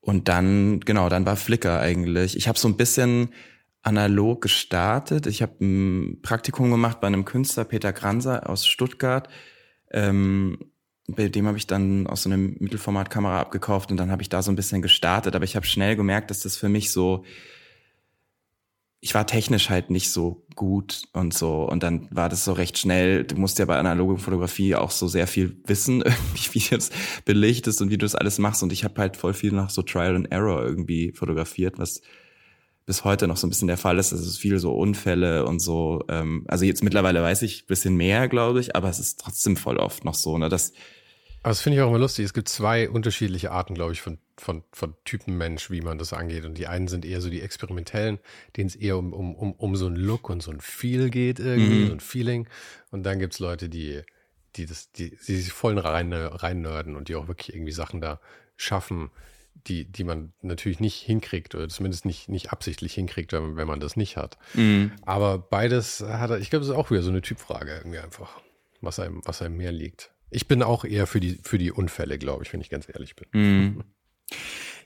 Und 0.00 0.26
dann, 0.26 0.80
genau, 0.80 1.08
dann 1.08 1.24
war 1.24 1.36
Flickr 1.36 1.78
eigentlich. 1.78 2.36
Ich 2.36 2.48
habe 2.48 2.58
so 2.58 2.66
ein 2.66 2.76
bisschen 2.76 3.28
analog 3.82 4.42
gestartet. 4.42 5.28
Ich 5.28 5.42
habe 5.42 5.64
ein 5.64 6.22
Praktikum 6.22 6.72
gemacht 6.72 7.00
bei 7.00 7.06
einem 7.06 7.24
Künstler, 7.24 7.64
Peter 7.64 7.92
Kranzer 7.92 8.50
aus 8.50 8.66
Stuttgart. 8.66 9.28
Ähm, 9.92 10.58
bei 11.06 11.28
dem 11.28 11.46
habe 11.46 11.56
ich 11.56 11.68
dann 11.68 12.08
aus 12.08 12.24
so 12.24 12.30
einem 12.30 12.56
Mittelformatkamera 12.58 13.40
abgekauft 13.40 13.92
und 13.92 13.96
dann 13.96 14.10
habe 14.10 14.22
ich 14.22 14.28
da 14.28 14.42
so 14.42 14.50
ein 14.50 14.56
bisschen 14.56 14.82
gestartet. 14.82 15.36
Aber 15.36 15.44
ich 15.44 15.54
habe 15.54 15.66
schnell 15.66 15.94
gemerkt, 15.94 16.32
dass 16.32 16.40
das 16.40 16.56
für 16.56 16.68
mich 16.68 16.90
so 16.90 17.24
ich 19.04 19.14
war 19.14 19.26
technisch 19.26 19.68
halt 19.68 19.90
nicht 19.90 20.10
so 20.10 20.46
gut 20.54 21.02
und 21.12 21.34
so. 21.34 21.68
Und 21.68 21.82
dann 21.82 22.08
war 22.10 22.30
das 22.30 22.42
so 22.42 22.54
recht 22.54 22.78
schnell. 22.78 23.24
Du 23.24 23.36
musst 23.36 23.58
ja 23.58 23.66
bei 23.66 23.76
analoger 23.76 24.16
Fotografie 24.16 24.76
auch 24.76 24.90
so 24.90 25.08
sehr 25.08 25.26
viel 25.26 25.58
wissen, 25.66 26.00
irgendwie, 26.00 26.54
wie 26.54 26.58
du 26.60 26.76
das 26.76 26.88
belichtest 27.26 27.82
und 27.82 27.90
wie 27.90 27.98
du 27.98 28.06
das 28.06 28.14
alles 28.14 28.38
machst. 28.38 28.62
Und 28.62 28.72
ich 28.72 28.82
habe 28.82 28.98
halt 28.98 29.18
voll 29.18 29.34
viel 29.34 29.52
nach 29.52 29.68
so 29.68 29.82
Trial 29.82 30.16
and 30.16 30.32
Error 30.32 30.64
irgendwie 30.64 31.12
fotografiert, 31.12 31.78
was 31.78 32.00
bis 32.86 33.04
heute 33.04 33.28
noch 33.28 33.36
so 33.36 33.46
ein 33.46 33.50
bisschen 33.50 33.68
der 33.68 33.76
Fall 33.76 33.98
ist. 33.98 34.12
Es 34.12 34.26
ist 34.26 34.38
viel 34.38 34.58
so 34.58 34.72
Unfälle 34.74 35.44
und 35.44 35.60
so. 35.60 36.02
Ähm, 36.08 36.46
also 36.48 36.64
jetzt 36.64 36.82
mittlerweile 36.82 37.22
weiß 37.22 37.42
ich 37.42 37.66
bisschen 37.66 37.96
mehr, 37.96 38.26
glaube 38.26 38.60
ich, 38.60 38.74
aber 38.74 38.88
es 38.88 39.00
ist 39.00 39.20
trotzdem 39.20 39.58
voll 39.58 39.76
oft 39.76 40.06
noch 40.06 40.14
so, 40.14 40.38
ne, 40.38 40.48
dass 40.48 40.72
das 41.50 41.60
finde 41.60 41.76
ich 41.76 41.82
auch 41.82 41.88
immer 41.88 41.98
lustig. 41.98 42.24
Es 42.24 42.32
gibt 42.32 42.48
zwei 42.48 42.88
unterschiedliche 42.88 43.50
Arten, 43.50 43.74
glaube 43.74 43.92
ich, 43.92 44.00
von, 44.00 44.18
von, 44.38 44.64
von 44.72 44.94
Typen 45.04 45.36
Mensch, 45.36 45.70
wie 45.70 45.82
man 45.82 45.98
das 45.98 46.12
angeht. 46.12 46.44
Und 46.44 46.56
die 46.56 46.66
einen 46.66 46.88
sind 46.88 47.04
eher 47.04 47.20
so 47.20 47.28
die 47.28 47.42
experimentellen, 47.42 48.18
denen 48.56 48.68
es 48.68 48.76
eher 48.76 48.96
um, 48.96 49.12
um, 49.12 49.34
um, 49.34 49.52
um 49.52 49.76
so 49.76 49.86
ein 49.86 49.96
Look 49.96 50.30
und 50.30 50.42
so 50.42 50.50
ein 50.50 50.60
Feel 50.60 51.10
geht 51.10 51.38
irgendwie, 51.38 51.84
mhm. 51.84 51.86
so 51.88 51.92
ein 51.92 52.00
Feeling. 52.00 52.48
Und 52.90 53.02
dann 53.04 53.18
gibt 53.18 53.34
es 53.34 53.40
Leute, 53.40 53.68
die, 53.68 54.02
die 54.56 54.64
das, 54.64 54.90
die, 54.92 55.10
die 55.10 55.36
sich 55.36 55.52
voll 55.52 55.78
rein, 55.78 56.12
rein 56.12 56.62
nerden 56.62 56.96
und 56.96 57.08
die 57.08 57.14
auch 57.14 57.28
wirklich 57.28 57.54
irgendwie 57.54 57.72
Sachen 57.72 58.00
da 58.00 58.20
schaffen, 58.56 59.10
die, 59.66 59.84
die 59.84 60.04
man 60.04 60.32
natürlich 60.40 60.80
nicht 60.80 60.96
hinkriegt 60.96 61.54
oder 61.54 61.68
zumindest 61.68 62.06
nicht, 62.06 62.28
nicht 62.28 62.52
absichtlich 62.52 62.94
hinkriegt, 62.94 63.32
wenn 63.32 63.42
man, 63.42 63.56
wenn 63.56 63.68
man 63.68 63.80
das 63.80 63.96
nicht 63.96 64.16
hat. 64.16 64.38
Mhm. 64.54 64.92
Aber 65.02 65.38
beides 65.38 66.00
hat 66.00 66.30
er, 66.30 66.38
ich 66.38 66.50
glaube, 66.50 66.64
das 66.64 66.70
ist 66.70 66.78
auch 66.78 66.90
wieder 66.90 67.02
so 67.02 67.10
eine 67.10 67.22
Typfrage 67.22 67.74
irgendwie 67.74 67.98
einfach, 67.98 68.40
was 68.80 68.98
einem, 68.98 69.20
was 69.24 69.42
einem 69.42 69.58
mehr 69.58 69.72
liegt. 69.72 70.13
Ich 70.34 70.48
bin 70.48 70.62
auch 70.62 70.84
eher 70.84 71.06
für 71.06 71.20
die, 71.20 71.38
für 71.42 71.58
die 71.58 71.72
Unfälle, 71.72 72.18
glaube 72.18 72.44
ich, 72.44 72.52
wenn 72.52 72.60
ich 72.60 72.70
ganz 72.70 72.88
ehrlich 72.88 73.14
bin. 73.16 73.74
Mm. 73.76 73.84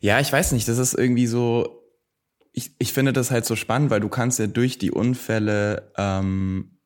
Ja, 0.01 0.21
ich 0.21 0.33
weiß 0.33 0.53
nicht, 0.53 0.69
das 0.69 0.79
ist 0.79 0.95
irgendwie 0.95 1.27
so, 1.27 1.83
ich, 2.53 2.73
ich 2.79 2.93
finde 2.93 3.13
das 3.13 3.31
halt 3.31 3.45
so 3.45 3.57
spannend, 3.57 3.91
weil 3.91 4.01
du 4.01 4.09
kannst 4.09 4.39
ja 4.39 4.47
durch 4.47 4.79
die 4.79 4.91
Unfälle, 4.91 5.93
ähm, 5.97 6.79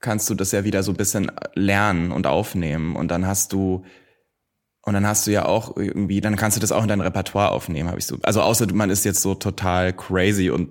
kannst 0.00 0.28
du 0.30 0.34
das 0.34 0.52
ja 0.52 0.64
wieder 0.64 0.82
so 0.82 0.92
ein 0.92 0.96
bisschen 0.96 1.30
lernen 1.54 2.12
und 2.12 2.26
aufnehmen 2.26 2.96
und 2.96 3.08
dann 3.08 3.26
hast 3.26 3.52
du, 3.52 3.84
und 4.84 4.94
dann 4.94 5.06
hast 5.06 5.26
du 5.26 5.30
ja 5.30 5.46
auch 5.46 5.76
irgendwie, 5.76 6.20
dann 6.20 6.36
kannst 6.36 6.56
du 6.56 6.60
das 6.60 6.72
auch 6.72 6.82
in 6.82 6.88
dein 6.88 7.00
Repertoire 7.00 7.52
aufnehmen, 7.52 7.88
habe 7.88 7.98
ich 7.98 8.06
so. 8.06 8.18
Also 8.22 8.42
außer 8.42 8.72
man 8.74 8.90
ist 8.90 9.04
jetzt 9.04 9.22
so 9.22 9.34
total 9.34 9.92
crazy 9.92 10.50
und 10.50 10.70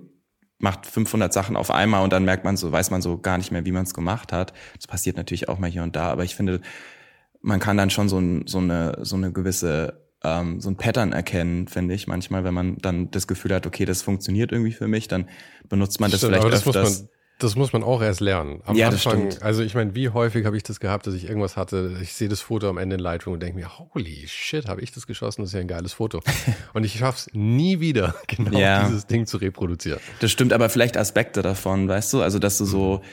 macht 0.58 0.86
500 0.86 1.32
Sachen 1.32 1.56
auf 1.56 1.70
einmal 1.70 2.04
und 2.04 2.12
dann 2.12 2.24
merkt 2.24 2.44
man 2.44 2.56
so, 2.56 2.70
weiß 2.70 2.90
man 2.90 3.02
so 3.02 3.18
gar 3.18 3.38
nicht 3.38 3.50
mehr, 3.50 3.64
wie 3.64 3.72
man 3.72 3.82
es 3.82 3.94
gemacht 3.94 4.32
hat. 4.32 4.52
Das 4.76 4.86
passiert 4.86 5.16
natürlich 5.16 5.48
auch 5.48 5.58
mal 5.58 5.70
hier 5.70 5.82
und 5.82 5.96
da, 5.96 6.10
aber 6.10 6.24
ich 6.24 6.36
finde, 6.36 6.60
man 7.42 7.60
kann 7.60 7.76
dann 7.76 7.90
schon 7.90 8.08
so, 8.08 8.18
ein, 8.18 8.46
so 8.46 8.58
eine 8.58 8.98
so 9.02 9.16
eine 9.16 9.32
gewisse 9.32 10.00
ähm, 10.24 10.60
so 10.60 10.70
ein 10.70 10.76
Pattern 10.76 11.12
erkennen, 11.12 11.66
finde 11.68 11.94
ich 11.94 12.06
manchmal, 12.06 12.44
wenn 12.44 12.54
man 12.54 12.78
dann 12.78 13.10
das 13.10 13.26
Gefühl 13.26 13.54
hat, 13.54 13.66
okay, 13.66 13.84
das 13.84 14.02
funktioniert 14.02 14.52
irgendwie 14.52 14.72
für 14.72 14.88
mich, 14.88 15.08
dann 15.08 15.28
benutzt 15.68 16.00
man 16.00 16.10
das 16.10 16.20
Stimmt, 16.20 16.36
vielleicht 16.36 16.52
das 16.52 16.66
öfters. 16.66 17.08
Das 17.38 17.56
muss 17.56 17.72
man 17.72 17.82
auch 17.82 18.00
erst 18.00 18.20
lernen. 18.20 18.60
Am 18.66 18.76
ja, 18.76 18.86
Anfang, 18.86 19.24
das 19.24 19.34
stimmt. 19.34 19.42
also 19.42 19.64
ich 19.64 19.74
meine, 19.74 19.96
wie 19.96 20.10
häufig 20.10 20.46
habe 20.46 20.56
ich 20.56 20.62
das 20.62 20.78
gehabt, 20.78 21.08
dass 21.08 21.14
ich 21.14 21.26
irgendwas 21.26 21.56
hatte, 21.56 21.96
ich 22.00 22.12
sehe 22.12 22.28
das 22.28 22.40
Foto 22.40 22.68
am 22.68 22.78
Ende 22.78 22.94
in 22.94 23.00
Lightroom 23.00 23.34
und 23.34 23.42
denke 23.42 23.58
mir, 23.58 23.78
holy 23.78 24.28
shit, 24.28 24.68
habe 24.68 24.80
ich 24.80 24.92
das 24.92 25.08
geschossen, 25.08 25.42
das 25.42 25.50
ist 25.50 25.54
ja 25.54 25.60
ein 25.60 25.66
geiles 25.66 25.92
Foto. 25.92 26.20
und 26.72 26.84
ich 26.84 26.98
schaffe 26.98 27.18
es 27.18 27.34
nie 27.34 27.80
wieder, 27.80 28.14
genau 28.28 28.56
ja. 28.56 28.84
dieses 28.84 29.08
Ding 29.08 29.26
zu 29.26 29.38
reproduzieren. 29.38 29.98
Das 30.20 30.30
stimmt, 30.30 30.52
aber 30.52 30.68
vielleicht 30.68 30.96
Aspekte 30.96 31.42
davon, 31.42 31.88
weißt 31.88 32.12
du? 32.12 32.22
Also, 32.22 32.38
dass 32.38 32.58
du 32.58 32.64
so 32.64 32.98
mhm. 32.98 33.06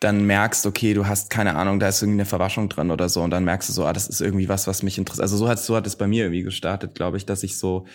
Dann 0.00 0.24
merkst, 0.24 0.64
okay, 0.64 0.94
du 0.94 1.06
hast 1.06 1.28
keine 1.28 1.56
Ahnung, 1.56 1.78
da 1.78 1.88
ist 1.88 2.00
irgendwie 2.02 2.20
eine 2.20 2.26
Verwaschung 2.26 2.70
drin 2.70 2.90
oder 2.90 3.10
so 3.10 3.22
und 3.22 3.30
dann 3.30 3.44
merkst 3.44 3.68
du 3.68 3.72
so, 3.74 3.84
ah, 3.84 3.92
das 3.92 4.08
ist 4.08 4.22
irgendwie 4.22 4.48
was, 4.48 4.66
was 4.66 4.82
mich 4.82 4.96
interessiert. 4.96 5.22
Also 5.22 5.36
so 5.36 5.48
hat, 5.48 5.58
so 5.60 5.76
hat 5.76 5.86
es 5.86 5.96
bei 5.96 6.06
mir 6.06 6.24
irgendwie 6.24 6.42
gestartet, 6.42 6.94
glaube 6.94 7.18
ich, 7.18 7.26
dass 7.26 7.42
ich 7.42 7.58
so 7.58 7.86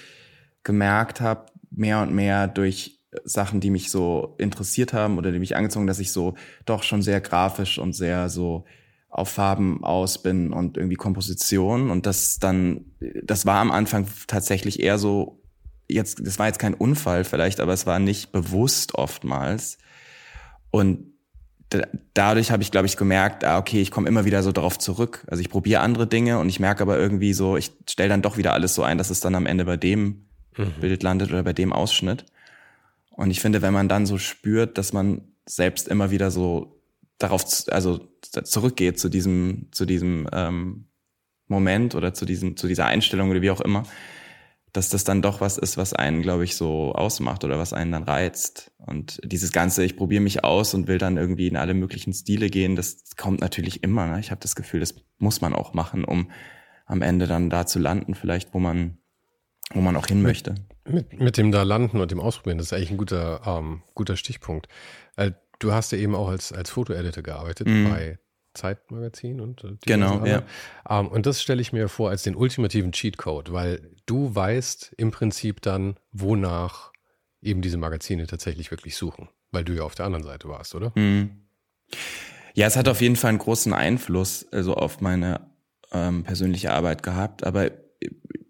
gemerkt 0.64 1.20
habe, 1.20 1.48
mehr 1.72 2.02
und 2.02 2.14
mehr 2.14 2.48
durch 2.48 3.00
Sachen, 3.24 3.60
die 3.60 3.72
mich 3.72 3.90
so 3.90 4.36
interessiert 4.38 4.94
haben 4.94 5.18
oder 5.18 5.32
die 5.32 5.40
mich 5.40 5.56
angezogen, 5.56 5.88
dass 5.88 6.00
ich 6.00 6.12
so 6.12 6.36
doch 6.66 6.84
schon 6.84 7.02
sehr 7.02 7.22
grafisch 7.22 7.80
und 7.80 7.94
sehr 7.94 8.30
so 8.30 8.66
auf 9.10 9.30
Farben 9.30 9.84
aus 9.84 10.22
bin 10.22 10.54
und 10.54 10.78
irgendwie 10.78 10.98
Komposition 10.98 11.90
und 11.90 12.06
das 12.06 12.38
dann, 12.38 12.86
das 13.24 13.46
war 13.46 13.62
am 13.62 13.72
Anfang 13.72 14.08
tatsächlich 14.28 14.80
eher 14.80 15.00
so, 15.00 15.42
jetzt, 15.88 16.20
das 16.26 16.38
war 16.38 16.48
jetzt 16.48 16.60
kein 16.60 16.74
Unfall 16.74 17.24
vielleicht, 17.24 17.62
aber 17.62 17.74
es 17.74 17.88
war 17.88 17.98
nicht 17.98 18.32
bewusst 18.32 18.94
oftmals 18.94 19.78
und 20.70 21.15
dadurch 22.14 22.52
habe 22.52 22.64
ich, 22.64 22.72
glaube 22.72 22.86
ich, 22.86 22.98
gemerkt, 22.98 23.44
ah, 23.44 23.58
okay, 23.58 23.82
ich 23.82 23.92
komme 23.92 24.08
immer 24.08 24.26
wieder 24.26 24.44
so 24.44 24.52
darauf 24.52 24.78
zurück. 24.78 25.26
Also 25.28 25.42
ich 25.42 25.50
probiere 25.50 25.82
andere 25.82 26.08
Dinge 26.08 26.40
und 26.40 26.50
ich 26.50 26.60
merke 26.60 26.84
aber 26.84 26.98
irgendwie 26.98 27.34
so, 27.34 27.58
ich 27.58 27.72
stelle 27.90 28.10
dann 28.10 28.22
doch 28.22 28.38
wieder 28.38 28.54
alles 28.54 28.76
so 28.76 28.84
ein, 28.84 28.98
dass 28.98 29.10
es 29.10 29.20
dann 29.20 29.36
am 29.36 29.46
Ende 29.46 29.66
bei 29.66 29.78
dem 29.78 30.28
mhm. 30.58 30.74
Bild 30.80 31.04
landet 31.04 31.32
oder 31.32 31.44
bei 31.44 31.54
dem 31.54 31.74
Ausschnitt. 31.74 32.26
Und 33.12 33.32
ich 33.32 33.40
finde, 33.40 33.62
wenn 33.62 33.74
man 33.74 33.90
dann 33.90 34.06
so 34.06 34.18
spürt, 34.18 34.78
dass 34.78 34.94
man 34.94 35.22
selbst 35.46 35.88
immer 35.88 36.12
wieder 36.12 36.32
so 36.32 36.82
darauf, 37.18 37.46
also 37.70 38.08
zurückgeht 38.44 39.00
zu 39.00 39.10
diesem, 39.10 39.68
zu 39.72 39.86
diesem 39.86 40.28
ähm, 40.34 40.86
Moment 41.48 41.96
oder 41.96 42.14
zu 42.14 42.26
diesem, 42.26 42.58
zu 42.58 42.68
dieser 42.68 42.86
Einstellung 42.86 43.30
oder 43.30 43.42
wie 43.42 43.52
auch 43.52 43.62
immer, 43.62 43.84
dass 44.76 44.90
das 44.90 45.04
dann 45.04 45.22
doch 45.22 45.42
was 45.42 45.58
ist, 45.58 45.78
was 45.78 45.94
einen, 45.94 46.22
glaube 46.22 46.44
ich, 46.44 46.56
so 46.56 46.94
ausmacht 46.94 47.44
oder 47.44 47.58
was 47.58 47.74
einen 47.74 47.94
dann 47.94 48.04
reizt. 48.04 48.72
Und 48.78 49.22
dieses 49.24 49.52
Ganze, 49.52 49.84
ich 49.84 49.96
probiere 49.96 50.22
mich 50.22 50.44
aus 50.44 50.74
und 50.74 50.88
will 50.88 50.98
dann 50.98 51.18
irgendwie 51.18 51.48
in 51.48 51.56
alle 51.56 51.74
möglichen 51.74 52.14
Stile 52.14 52.50
gehen, 52.50 52.76
das 52.76 53.16
kommt 53.16 53.42
natürlich 53.42 53.84
immer. 53.84 54.06
Ne? 54.08 54.20
Ich 54.20 54.32
habe 54.32 54.42
das 54.42 54.56
Gefühl, 54.56 54.82
das 54.82 54.96
muss 55.18 55.42
man 55.42 55.54
auch 55.54 55.74
machen, 55.74 56.04
um 56.04 56.30
am 56.86 57.02
Ende 57.02 57.26
dann 57.26 57.50
da 57.50 57.66
zu 57.66 57.80
landen, 57.80 58.16
vielleicht, 58.16 58.54
wo 58.54 58.60
man, 58.60 58.98
wo 59.74 59.82
man 59.82 59.96
auch 59.96 60.08
hin 60.08 60.22
möchte. 60.22 60.56
Mit, 60.88 61.20
mit 61.20 61.38
dem 61.38 61.52
da 61.52 61.64
landen 61.64 62.00
und 62.00 62.12
dem 62.12 62.20
Ausprobieren, 62.20 62.58
das 62.58 62.68
ist 62.68 62.74
eigentlich 62.74 62.92
ein 62.92 62.98
guter, 62.98 63.42
ähm, 63.46 63.82
guter 63.96 64.18
Stichpunkt. 64.18 64.68
Äh, 65.16 65.32
du 65.60 65.72
hast 65.72 65.92
ja 65.92 65.98
eben 65.98 66.16
auch 66.16 66.28
als, 66.28 66.52
als 66.52 66.70
Fotoeditor 66.70 67.24
gearbeitet 67.24 67.68
mm. 67.68 67.90
bei 67.90 68.20
Zeitmagazin 68.56 69.42
und 69.42 69.64
äh, 69.64 69.76
genau, 69.86 70.26
ja. 70.26 70.44
Ähm, 70.90 71.08
und 71.08 71.26
das 71.26 71.42
stelle 71.42 71.62
ich 71.62 71.74
mir 71.74 71.88
vor 71.88 72.10
als 72.10 72.24
den 72.24 72.36
ultimativen 72.36 72.92
Cheatcode, 72.92 73.52
weil 73.52 73.92
du 74.06 74.34
weißt 74.34 74.94
im 74.98 75.12
Prinzip 75.12 75.62
dann, 75.62 75.98
wonach 76.12 76.92
eben 77.42 77.62
diese 77.62 77.78
Magazine 77.78 78.28
tatsächlich 78.28 78.72
wirklich 78.72 78.96
suchen, 78.96 79.30
weil 79.52 79.64
du 79.64 79.74
ja 79.74 79.84
auf 79.84 79.96
der 79.96 80.06
anderen 80.06 80.24
Seite 80.24 80.50
warst, 80.50 80.76
oder? 80.76 80.90
Mm. 80.98 81.42
Ja, 82.56 82.68
es 82.68 82.76
hat 82.76 82.88
auf 82.88 83.02
jeden 83.02 83.16
Fall 83.18 83.30
einen 83.30 83.38
großen 83.38 83.74
Einfluss 83.74 84.48
also 84.52 84.76
auf 84.76 85.02
meine 85.02 85.52
ähm, 85.92 86.24
persönliche 86.24 86.72
Arbeit 86.72 87.04
gehabt, 87.04 87.46
aber 87.46 87.72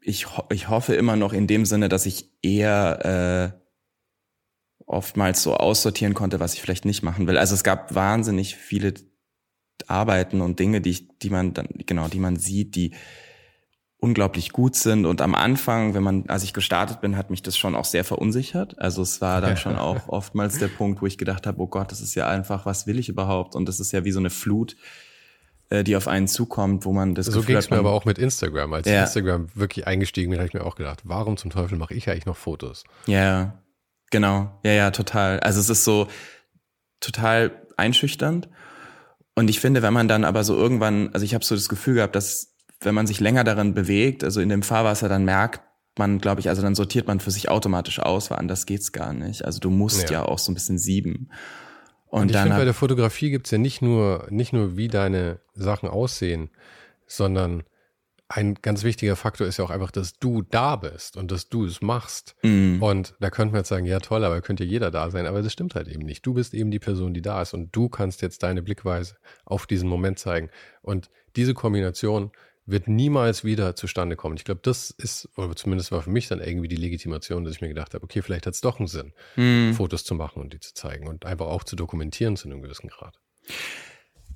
ich, 0.02 0.28
ich 0.52 0.70
hoffe 0.70 0.96
immer 0.96 1.16
noch 1.16 1.34
in 1.34 1.48
dem 1.48 1.66
Sinne, 1.66 1.90
dass 1.90 2.06
ich 2.06 2.30
eher 2.42 3.54
äh, 3.56 3.66
oftmals 4.86 5.42
so 5.42 5.56
aussortieren 5.56 6.14
konnte, 6.14 6.40
was 6.40 6.54
ich 6.54 6.62
vielleicht 6.62 6.86
nicht 6.86 7.04
machen 7.04 7.28
will. 7.28 7.38
Also 7.38 7.56
es 7.56 7.64
gab 7.64 7.96
wahnsinnig 7.96 8.56
viele 8.56 8.94
Arbeiten 9.88 10.42
und 10.42 10.60
Dinge, 10.60 10.82
die 10.82 10.92
ich, 10.92 11.20
die 11.20 11.30
man 11.30 11.54
dann, 11.54 11.68
genau, 11.86 12.08
die 12.08 12.20
man 12.20 12.38
sieht, 12.38 12.76
die 12.76 12.92
unglaublich 14.06 14.52
gut 14.52 14.76
sind. 14.76 15.06
Und 15.06 15.22
am 15.22 15.34
Anfang, 15.34 15.94
wenn 15.96 16.04
man, 16.04 16.30
als 16.30 16.44
ich 16.44 16.54
gestartet 16.54 17.02
bin, 17.02 17.18
hat 17.18 17.32
mich 17.32 17.42
das 17.42 17.58
schon 17.58 17.76
auch 17.76 17.86
sehr 17.86 18.04
verunsichert. 18.04 18.80
Also 18.80 19.02
es 19.02 19.20
war 19.20 19.42
dann 19.42 19.58
schon 19.58 19.78
auch 19.78 20.08
oftmals 20.08 20.60
der 20.60 20.68
Punkt, 20.68 21.02
wo 21.02 21.08
ich 21.08 21.18
gedacht 21.18 21.48
habe, 21.48 21.60
oh 21.60 21.68
Gott, 21.68 21.92
das 21.92 22.02
ist 22.02 22.14
ja 22.14 22.28
einfach, 22.28 22.66
was 22.66 22.86
will 22.86 23.00
ich 23.00 23.10
überhaupt? 23.10 23.56
Und 23.56 23.68
das 23.68 23.80
ist 23.80 23.92
ja 23.92 24.06
wie 24.06 24.12
so 24.12 24.20
eine 24.20 24.30
Flut, 24.30 24.76
äh, 25.70 25.84
die 25.84 25.96
auf 25.96 26.08
einen 26.08 26.28
zukommt, 26.28 26.86
wo 26.86 26.94
man 26.94 27.16
das 27.16 27.26
So 27.26 27.42
ging 27.42 27.58
es 27.58 27.72
mir 27.72 27.78
aber 27.78 27.92
auch 27.92 28.06
mit 28.06 28.20
Instagram. 28.20 28.74
Als 28.74 28.88
ja. 28.88 29.02
Instagram 29.02 29.48
wirklich 29.56 29.88
eingestiegen 29.88 30.30
bin, 30.30 30.40
habe 30.40 30.48
ich 30.48 30.54
mir 30.54 30.64
auch 30.64 30.76
gedacht, 30.76 31.02
warum 31.06 31.38
zum 31.38 31.50
Teufel 31.50 31.78
mache 31.78 31.96
ich 31.96 32.08
eigentlich 32.10 32.28
noch 32.28 32.38
Fotos? 32.38 32.84
Ja, 33.08 33.58
genau. 34.12 34.60
Ja, 34.64 34.72
ja, 34.72 34.92
total. 34.92 35.40
Also 35.40 35.60
es 35.60 35.70
ist 35.70 35.84
so 35.84 36.08
total 37.00 37.52
einschüchternd. 37.78 38.50
Und 39.36 39.50
ich 39.50 39.60
finde, 39.60 39.82
wenn 39.82 39.94
man 39.94 40.08
dann 40.08 40.24
aber 40.24 40.44
so 40.44 40.56
irgendwann, 40.56 41.10
also 41.14 41.26
ich 41.26 41.34
habe 41.34 41.44
so 41.44 41.56
das 41.56 41.70
Gefühl 41.70 41.96
gehabt, 41.96 42.16
dass 42.16 42.54
wenn 42.80 42.96
man 42.96 43.08
sich 43.08 43.20
länger 43.20 43.44
darin 43.44 43.74
bewegt, 43.74 44.24
also 44.24 44.42
in 44.42 44.50
dem 44.50 44.64
Fahrwasser, 44.64 45.10
dann 45.10 45.26
merkt 45.26 45.62
man, 45.98 46.20
glaube 46.20 46.42
ich, 46.42 46.50
also 46.50 46.62
dann 46.62 46.76
sortiert 46.76 47.08
man 47.08 47.20
für 47.20 47.32
sich 47.32 47.50
automatisch 47.50 48.00
aus, 48.00 48.30
weil 48.32 48.40
anders 48.40 48.66
geht's 48.66 48.92
gar 48.92 49.14
nicht. 49.14 49.46
Also 49.46 49.60
du 49.60 49.70
musst 49.70 50.10
ja, 50.10 50.22
ja 50.22 50.26
auch 50.26 50.40
so 50.40 50.52
ein 50.52 50.56
bisschen 50.56 50.78
sieben. 50.78 51.30
Und, 52.08 52.24
und 52.24 52.32
ich 52.32 52.38
finde, 52.38 52.58
bei 52.58 52.66
der 52.66 52.74
Fotografie 52.74 53.30
gibt's 53.30 53.52
ja 53.52 53.58
nicht 53.58 53.82
nur, 53.82 54.28
nicht 54.30 54.54
nur, 54.54 54.78
wie 54.78 54.88
deine 54.88 55.40
Sachen 55.54 55.90
aussehen, 55.90 56.50
sondern 57.08 57.64
ein 58.28 58.56
ganz 58.56 58.84
wichtiger 58.84 59.16
Faktor 59.16 59.46
ist 59.46 59.58
ja 59.58 59.66
auch 59.66 59.70
einfach, 59.70 59.92
dass 59.92 60.18
du 60.18 60.42
da 60.42 60.76
bist 60.76 61.16
und 61.16 61.30
dass 61.32 61.48
du 61.48 61.66
es 61.66 61.82
machst. 61.82 62.36
Mm. 62.42 62.82
Und 62.82 63.14
da 63.20 63.30
könnte 63.30 63.52
man 63.52 63.60
jetzt 63.60 63.70
sagen, 63.70 63.86
ja 63.86 64.00
toll, 64.00 64.24
aber 64.24 64.42
könnte 64.42 64.64
jeder 64.64 64.90
da 64.90 65.12
sein. 65.12 65.28
Aber 65.28 65.44
das 65.44 65.54
stimmt 65.54 65.76
halt 65.76 65.88
eben 65.88 66.04
nicht. 66.04 66.26
Du 66.26 66.34
bist 66.34 66.54
eben 66.54 66.72
die 66.72 66.80
Person, 66.80 67.14
die 67.14 67.22
da 67.22 67.42
ist 67.42 67.54
und 67.54 67.76
du 67.76 67.88
kannst 67.88 68.22
jetzt 68.22 68.42
deine 68.42 68.64
Blickweise 68.64 69.16
auf 69.46 69.68
diesen 69.68 69.88
Moment 69.88 70.18
zeigen. 70.18 70.50
Und 70.82 71.12
diese 71.36 71.54
Kombination 71.54 72.32
wird 72.66 72.88
niemals 72.88 73.44
wieder 73.44 73.76
zustande 73.76 74.16
kommen. 74.16 74.38
Ich 74.38 74.44
glaube, 74.44 74.62
das 74.64 74.90
ist, 74.90 75.30
oder 75.38 75.56
zumindest 75.56 75.92
war 75.92 76.02
für 76.02 76.10
mich 76.10 76.28
dann 76.28 76.40
irgendwie 76.40 76.68
die 76.68 76.76
Legitimation, 76.76 77.44
dass 77.44 77.56
ich 77.56 77.62
mir 77.62 77.68
gedacht 77.68 77.94
habe, 77.94 78.04
okay, 78.04 78.24
vielleicht 78.24 78.48
hat 78.48 78.56
es 78.56 78.62
doch 78.62 78.80
einen 78.80 78.88
Sinn, 78.88 79.14
hm. 79.36 79.74
Fotos 79.76 80.04
zu 80.04 80.16
machen 80.16 80.42
und 80.42 80.54
die 80.54 80.60
zu 80.60 80.74
zeigen 80.74 81.08
und 81.08 81.28
einfach 81.28 81.46
auch 81.46 81.64
zu 81.64 81.76
dokumentieren 81.76 82.36
zu 82.38 82.48
einem 82.48 82.64
gewissen 82.64 82.88
Grad. 82.88 83.20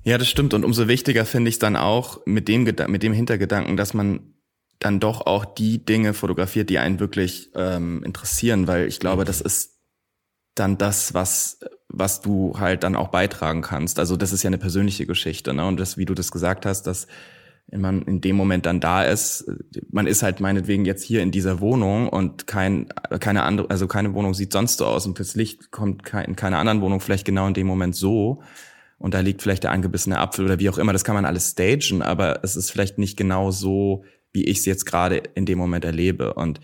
Ja, 0.02 0.16
das 0.18 0.28
stimmt. 0.28 0.54
Und 0.54 0.64
umso 0.64 0.88
wichtiger 0.88 1.24
finde 1.24 1.48
ich 1.48 1.56
es 1.56 1.58
dann 1.58 1.76
auch 1.76 2.20
mit 2.26 2.48
dem, 2.48 2.64
mit 2.64 3.02
dem 3.02 3.12
Hintergedanken, 3.12 3.76
dass 3.76 3.94
man 3.94 4.34
dann 4.78 4.98
doch 4.98 5.26
auch 5.26 5.44
die 5.44 5.84
Dinge 5.84 6.14
fotografiert, 6.14 6.70
die 6.70 6.78
einen 6.78 7.00
wirklich 7.00 7.50
ähm, 7.54 8.02
interessieren, 8.02 8.66
weil 8.66 8.88
ich 8.88 8.98
glaube, 8.98 9.24
das 9.24 9.42
ist 9.42 9.78
dann 10.54 10.78
das, 10.78 11.12
was, 11.12 11.60
was 11.88 12.22
du 12.22 12.54
halt 12.58 12.82
dann 12.82 12.96
auch 12.96 13.08
beitragen 13.08 13.60
kannst. 13.60 13.98
Also 13.98 14.16
das 14.16 14.32
ist 14.32 14.42
ja 14.42 14.48
eine 14.48 14.58
persönliche 14.58 15.06
Geschichte, 15.06 15.52
ne? 15.52 15.66
Und 15.66 15.78
das, 15.78 15.96
wie 15.98 16.06
du 16.06 16.14
das 16.14 16.30
gesagt 16.30 16.64
hast, 16.64 16.84
dass 16.84 17.06
man 17.70 18.02
in 18.02 18.20
dem 18.20 18.36
Moment 18.36 18.66
dann 18.66 18.80
da 18.80 19.04
ist, 19.04 19.44
man 19.90 20.06
ist 20.06 20.22
halt 20.22 20.40
meinetwegen 20.40 20.84
jetzt 20.86 21.04
hier 21.04 21.22
in 21.22 21.30
dieser 21.30 21.60
Wohnung 21.60 22.08
und 22.08 22.46
kein, 22.46 22.88
keine 23.20 23.44
andere, 23.44 23.70
also 23.70 23.86
keine 23.86 24.12
Wohnung 24.14 24.34
sieht 24.34 24.52
sonst 24.52 24.78
so 24.78 24.86
aus 24.86 25.06
und 25.06 25.20
das 25.20 25.36
Licht 25.36 25.70
kommt 25.70 26.02
in 26.12 26.36
keiner 26.36 26.58
anderen 26.58 26.80
Wohnung 26.80 27.00
vielleicht 27.00 27.26
genau 27.26 27.46
in 27.46 27.54
dem 27.54 27.68
Moment 27.68 27.94
so 27.94 28.42
und 29.00 29.14
da 29.14 29.20
liegt 29.20 29.42
vielleicht 29.42 29.64
der 29.64 29.72
angebissene 29.72 30.18
Apfel 30.18 30.44
oder 30.44 30.60
wie 30.60 30.70
auch 30.70 30.78
immer, 30.78 30.92
das 30.92 31.04
kann 31.04 31.16
man 31.16 31.24
alles 31.24 31.50
stagen, 31.50 32.02
aber 32.02 32.44
es 32.44 32.54
ist 32.54 32.70
vielleicht 32.70 32.98
nicht 32.98 33.16
genau 33.16 33.50
so, 33.50 34.04
wie 34.32 34.44
ich 34.44 34.58
es 34.58 34.66
jetzt 34.66 34.86
gerade 34.86 35.16
in 35.34 35.46
dem 35.46 35.58
Moment 35.58 35.84
erlebe 35.84 36.34
und 36.34 36.60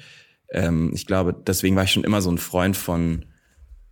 ähm, 0.50 0.92
ich 0.94 1.06
glaube, 1.06 1.34
deswegen 1.34 1.74
war 1.74 1.84
ich 1.84 1.92
schon 1.92 2.04
immer 2.04 2.22
so 2.22 2.30
ein 2.30 2.38
Freund 2.38 2.76
von 2.76 3.26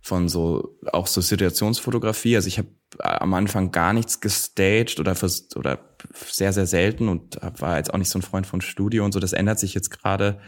von 0.01 0.29
so 0.29 0.77
auch 0.93 1.07
so 1.07 1.19
Situationsfotografie. 1.19 2.35
Also 2.35 2.47
ich 2.47 2.59
habe 2.59 2.67
am 2.99 3.33
Anfang 3.33 3.71
gar 3.71 3.91
nichts 3.91 4.21
gestaged 4.21 4.99
oder 4.99 5.15
vers 5.15 5.49
oder 5.55 5.79
sehr 6.13 6.53
sehr 6.53 6.67
selten 6.67 7.09
und 7.09 7.39
war 7.59 7.77
jetzt 7.77 7.91
auch 7.91 7.97
nicht 7.97 8.11
so 8.11 8.19
ein 8.19 8.21
Freund 8.21 8.45
von 8.45 8.61
Studio 8.61 9.03
und 9.03 9.13
so. 9.13 9.19
Das 9.19 9.33
ändert 9.33 9.57
sich 9.57 9.73
jetzt 9.73 9.89
gerade 9.89 10.39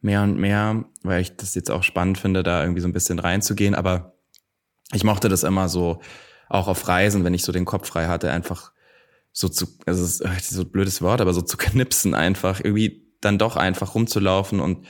mehr 0.00 0.22
und 0.22 0.36
mehr, 0.36 0.84
weil 1.04 1.22
ich 1.22 1.36
das 1.36 1.54
jetzt 1.54 1.70
auch 1.70 1.84
spannend 1.84 2.18
finde, 2.18 2.42
da 2.42 2.62
irgendwie 2.62 2.80
so 2.80 2.88
ein 2.88 2.92
bisschen 2.92 3.20
reinzugehen. 3.20 3.76
Aber 3.76 4.14
ich 4.92 5.04
mochte 5.04 5.28
das 5.28 5.44
immer 5.44 5.68
so 5.68 6.00
auch 6.48 6.68
auf 6.68 6.88
Reisen, 6.88 7.24
wenn 7.24 7.34
ich 7.34 7.42
so 7.42 7.52
den 7.52 7.64
Kopf 7.64 7.88
frei 7.88 8.06
hatte, 8.06 8.30
einfach 8.30 8.72
so 9.32 9.48
zu, 9.48 9.66
also 9.86 10.04
es 10.04 10.20
ist 10.20 10.50
so 10.50 10.62
ein 10.62 10.70
blödes 10.70 11.02
Wort, 11.02 11.20
aber 11.20 11.34
so 11.34 11.42
zu 11.42 11.56
knipsen 11.56 12.14
einfach, 12.14 12.60
irgendwie 12.60 13.06
dann 13.20 13.38
doch 13.38 13.56
einfach 13.56 13.94
rumzulaufen 13.94 14.60
und 14.60 14.86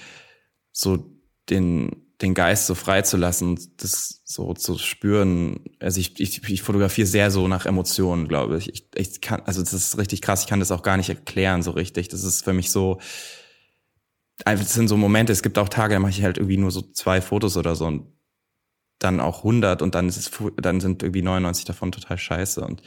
so 0.73 1.13
den, 1.51 2.09
den 2.21 2.35
Geist 2.35 2.67
so 2.67 2.75
freizulassen, 2.75 3.59
das 3.77 4.23
so 4.25 4.53
zu 4.55 4.77
spüren. 4.79 5.61
Also 5.81 6.01
ich, 6.01 6.19
ich, 6.21 6.49
ich 6.49 6.63
fotografiere 6.63 7.07
sehr 7.07 7.31
so 7.31 7.49
nach 7.49 7.67
Emotionen, 7.67 8.29
glaube 8.29 8.59
ich. 8.59 8.69
ich. 8.69 8.89
Ich 8.95 9.21
kann, 9.21 9.43
also 9.43 9.61
das 9.61 9.73
ist 9.73 9.99
richtig 9.99 10.23
krass, 10.23 10.43
ich 10.43 10.49
kann 10.49 10.61
das 10.61 10.73
auch 10.73 10.83
gar 10.83 10.97
nicht 10.97 11.09
erklären 11.09 11.63
so 11.63 11.71
richtig. 11.71 12.09
Das 12.09 12.25
ist 12.25 12.45
für 12.45 12.53
mich 12.53 12.71
so, 12.71 12.99
einfach 14.45 14.65
das 14.65 14.75
sind 14.75 14.89
so 14.89 14.97
Momente, 14.97 15.33
es 15.33 15.43
gibt 15.43 15.59
auch 15.59 15.69
Tage, 15.69 15.95
da 15.95 16.01
mache 16.01 16.11
ich 16.11 16.23
halt 16.23 16.39
irgendwie 16.39 16.57
nur 16.57 16.71
so 16.71 16.83
zwei 16.83 17.21
Fotos 17.21 17.57
oder 17.57 17.75
so 17.75 17.87
und 17.87 18.18
dann 18.99 19.21
auch 19.21 19.39
100 19.39 19.83
und 19.83 19.95
dann 19.95 20.09
ist 20.09 20.17
es, 20.17 20.31
dann 20.57 20.81
sind 20.81 21.03
irgendwie 21.03 21.23
99 21.23 21.65
davon 21.65 21.93
total 21.93 22.19
scheiße 22.19 22.61
und 22.63 22.83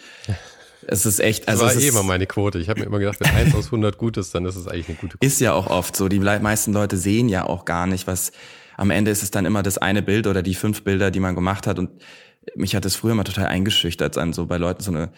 es 0.88 1.06
ist 1.06 1.20
echt, 1.20 1.48
also 1.48 1.65
das 1.65 1.75
war 1.75 1.82
eh 1.82 1.88
immer 1.88 2.03
meine 2.03 2.25
Quote. 2.25 2.60
Ich 2.60 2.70
habe 2.70 2.80
mir 2.80 2.86
immer 2.88 3.00
gedacht, 3.00 3.20
wenn 3.20 3.30
eins 3.30 3.53
aus 3.53 3.65
100 3.65 3.98
gut 3.98 4.18
ist, 4.18 4.34
dann 4.34 4.46
ist 4.46 4.56
es 4.56 4.68
eigentlich 4.68 4.89
eine 4.89 4.98
gute 4.98 5.18
Quote. 5.18 5.25
Ist 5.25 5.39
ja 5.39 5.53
auch 5.53 5.68
oft 5.68 5.96
so. 5.96 6.08
Die 6.08 6.20
meisten 6.20 6.74
Leute 6.74 6.98
sehen 6.98 7.30
ja 7.30 7.46
auch 7.46 7.65
gar 7.65 7.86
nicht, 7.86 8.08
was 8.08 8.32
am 8.77 8.89
Ende 8.89 9.12
ist 9.12 9.22
es 9.22 9.32
dann 9.32 9.46
immer 9.46 9.62
das 9.63 9.77
eine 9.77 10.01
Bild 10.01 10.25
oder 10.27 10.41
die 10.41 10.56
fünf 10.56 10.84
Bilder, 10.84 11.12
die 11.12 11.20
man 11.20 11.36
gemacht 11.36 11.68
hat. 11.68 11.77
Und 11.77 11.91
mich 12.56 12.75
hat 12.75 12.86
es 12.86 12.96
früher 12.96 13.13
mal 13.13 13.24
total 13.24 13.46
eingeschüchtert, 13.46 14.18
dann 14.18 14.34
so 14.34 14.48
bei 14.48 14.58
Leuten 14.58 14.82
so 14.82 14.91
eine 14.91 15.12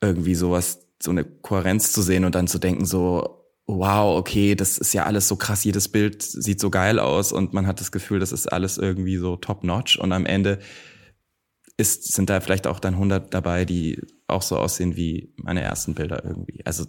irgendwie 0.00 0.34
sowas, 0.34 0.86
so 1.00 1.10
eine 1.10 1.24
Kohärenz 1.24 1.92
zu 1.92 2.02
sehen 2.02 2.24
und 2.24 2.34
dann 2.34 2.48
zu 2.48 2.58
denken 2.58 2.84
so, 2.84 3.35
wow, 3.66 4.16
okay, 4.16 4.54
das 4.54 4.78
ist 4.78 4.92
ja 4.92 5.04
alles 5.04 5.26
so 5.28 5.36
krass, 5.36 5.64
jedes 5.64 5.88
Bild 5.88 6.22
sieht 6.22 6.60
so 6.60 6.70
geil 6.70 6.98
aus 6.98 7.32
und 7.32 7.52
man 7.52 7.66
hat 7.66 7.80
das 7.80 7.90
Gefühl, 7.90 8.20
das 8.20 8.32
ist 8.32 8.46
alles 8.52 8.78
irgendwie 8.78 9.16
so 9.16 9.36
top 9.36 9.64
notch 9.64 9.98
und 9.98 10.12
am 10.12 10.24
Ende 10.24 10.60
ist, 11.76 12.12
sind 12.12 12.30
da 12.30 12.40
vielleicht 12.40 12.66
auch 12.66 12.80
dann 12.80 12.94
100 12.94 13.34
dabei, 13.34 13.64
die 13.64 14.00
auch 14.28 14.42
so 14.42 14.56
aussehen 14.56 14.96
wie 14.96 15.34
meine 15.36 15.62
ersten 15.62 15.94
Bilder 15.94 16.24
irgendwie. 16.24 16.64
Also 16.64 16.86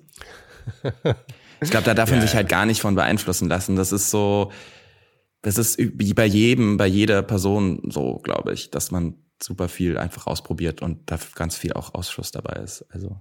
ich 1.61 1.71
glaube, 1.71 1.85
da 1.85 1.93
darf 1.93 2.09
man 2.09 2.19
ja, 2.19 2.25
sich 2.25 2.35
halt 2.35 2.47
gar 2.47 2.65
nicht 2.65 2.81
von 2.81 2.95
beeinflussen 2.95 3.49
lassen. 3.49 3.75
Das 3.75 3.91
ist 3.91 4.11
so, 4.11 4.51
das 5.41 5.57
ist 5.57 5.77
wie 5.77 6.13
bei 6.13 6.25
jedem, 6.25 6.77
bei 6.77 6.87
jeder 6.87 7.21
Person 7.21 7.81
so, 7.89 8.19
glaube 8.19 8.53
ich, 8.53 8.71
dass 8.71 8.91
man 8.91 9.15
super 9.41 9.67
viel 9.67 9.97
einfach 9.97 10.27
ausprobiert 10.27 10.81
und 10.81 11.11
da 11.11 11.19
ganz 11.35 11.57
viel 11.57 11.73
auch 11.73 11.93
Ausschuss 11.93 12.31
dabei 12.31 12.61
ist. 12.61 12.85
Also 12.89 13.19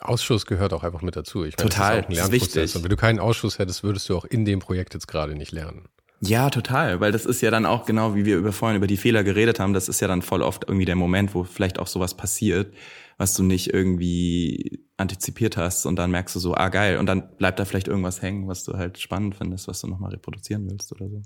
Ausschuss 0.00 0.46
gehört 0.46 0.72
auch 0.72 0.84
einfach 0.84 1.02
mit 1.02 1.16
dazu. 1.16 1.44
Ich 1.44 1.56
meine, 1.56 1.68
Total, 1.68 2.02
das 2.02 2.10
ist, 2.10 2.20
auch 2.20 2.24
ein 2.24 2.30
Lernprozess. 2.30 2.64
Ist 2.64 2.76
Und 2.76 2.84
wenn 2.84 2.90
du 2.90 2.96
keinen 2.96 3.18
Ausschuss 3.18 3.58
hättest, 3.58 3.82
würdest 3.82 4.08
du 4.08 4.16
auch 4.16 4.24
in 4.24 4.44
dem 4.44 4.60
Projekt 4.60 4.94
jetzt 4.94 5.08
gerade 5.08 5.34
nicht 5.34 5.52
lernen. 5.52 5.88
Ja, 6.22 6.50
total, 6.50 7.00
weil 7.00 7.12
das 7.12 7.24
ist 7.24 7.40
ja 7.40 7.50
dann 7.50 7.64
auch 7.64 7.86
genau, 7.86 8.14
wie 8.14 8.26
wir 8.26 8.36
über 8.36 8.52
vorhin 8.52 8.76
über 8.76 8.86
die 8.86 8.98
Fehler 8.98 9.24
geredet 9.24 9.58
haben, 9.58 9.72
das 9.72 9.88
ist 9.88 10.00
ja 10.00 10.08
dann 10.08 10.20
voll 10.20 10.42
oft 10.42 10.64
irgendwie 10.68 10.84
der 10.84 10.96
Moment, 10.96 11.34
wo 11.34 11.44
vielleicht 11.44 11.78
auch 11.78 11.86
sowas 11.86 12.14
passiert, 12.14 12.74
was 13.16 13.32
du 13.34 13.42
nicht 13.42 13.72
irgendwie 13.72 14.78
antizipiert 14.98 15.56
hast 15.56 15.86
und 15.86 15.96
dann 15.96 16.10
merkst 16.10 16.36
du 16.36 16.40
so, 16.40 16.54
ah 16.54 16.68
geil, 16.68 16.98
und 16.98 17.06
dann 17.06 17.26
bleibt 17.38 17.58
da 17.58 17.64
vielleicht 17.64 17.88
irgendwas 17.88 18.20
hängen, 18.20 18.48
was 18.48 18.64
du 18.64 18.76
halt 18.76 18.98
spannend 18.98 19.34
findest, 19.34 19.66
was 19.66 19.80
du 19.80 19.86
nochmal 19.86 20.10
reproduzieren 20.10 20.68
willst 20.70 20.92
oder 20.92 21.08
so. 21.08 21.22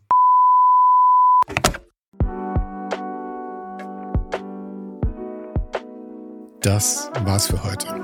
Das 6.61 7.11
war's 7.25 7.49
für 7.49 7.63
heute. 7.63 8.04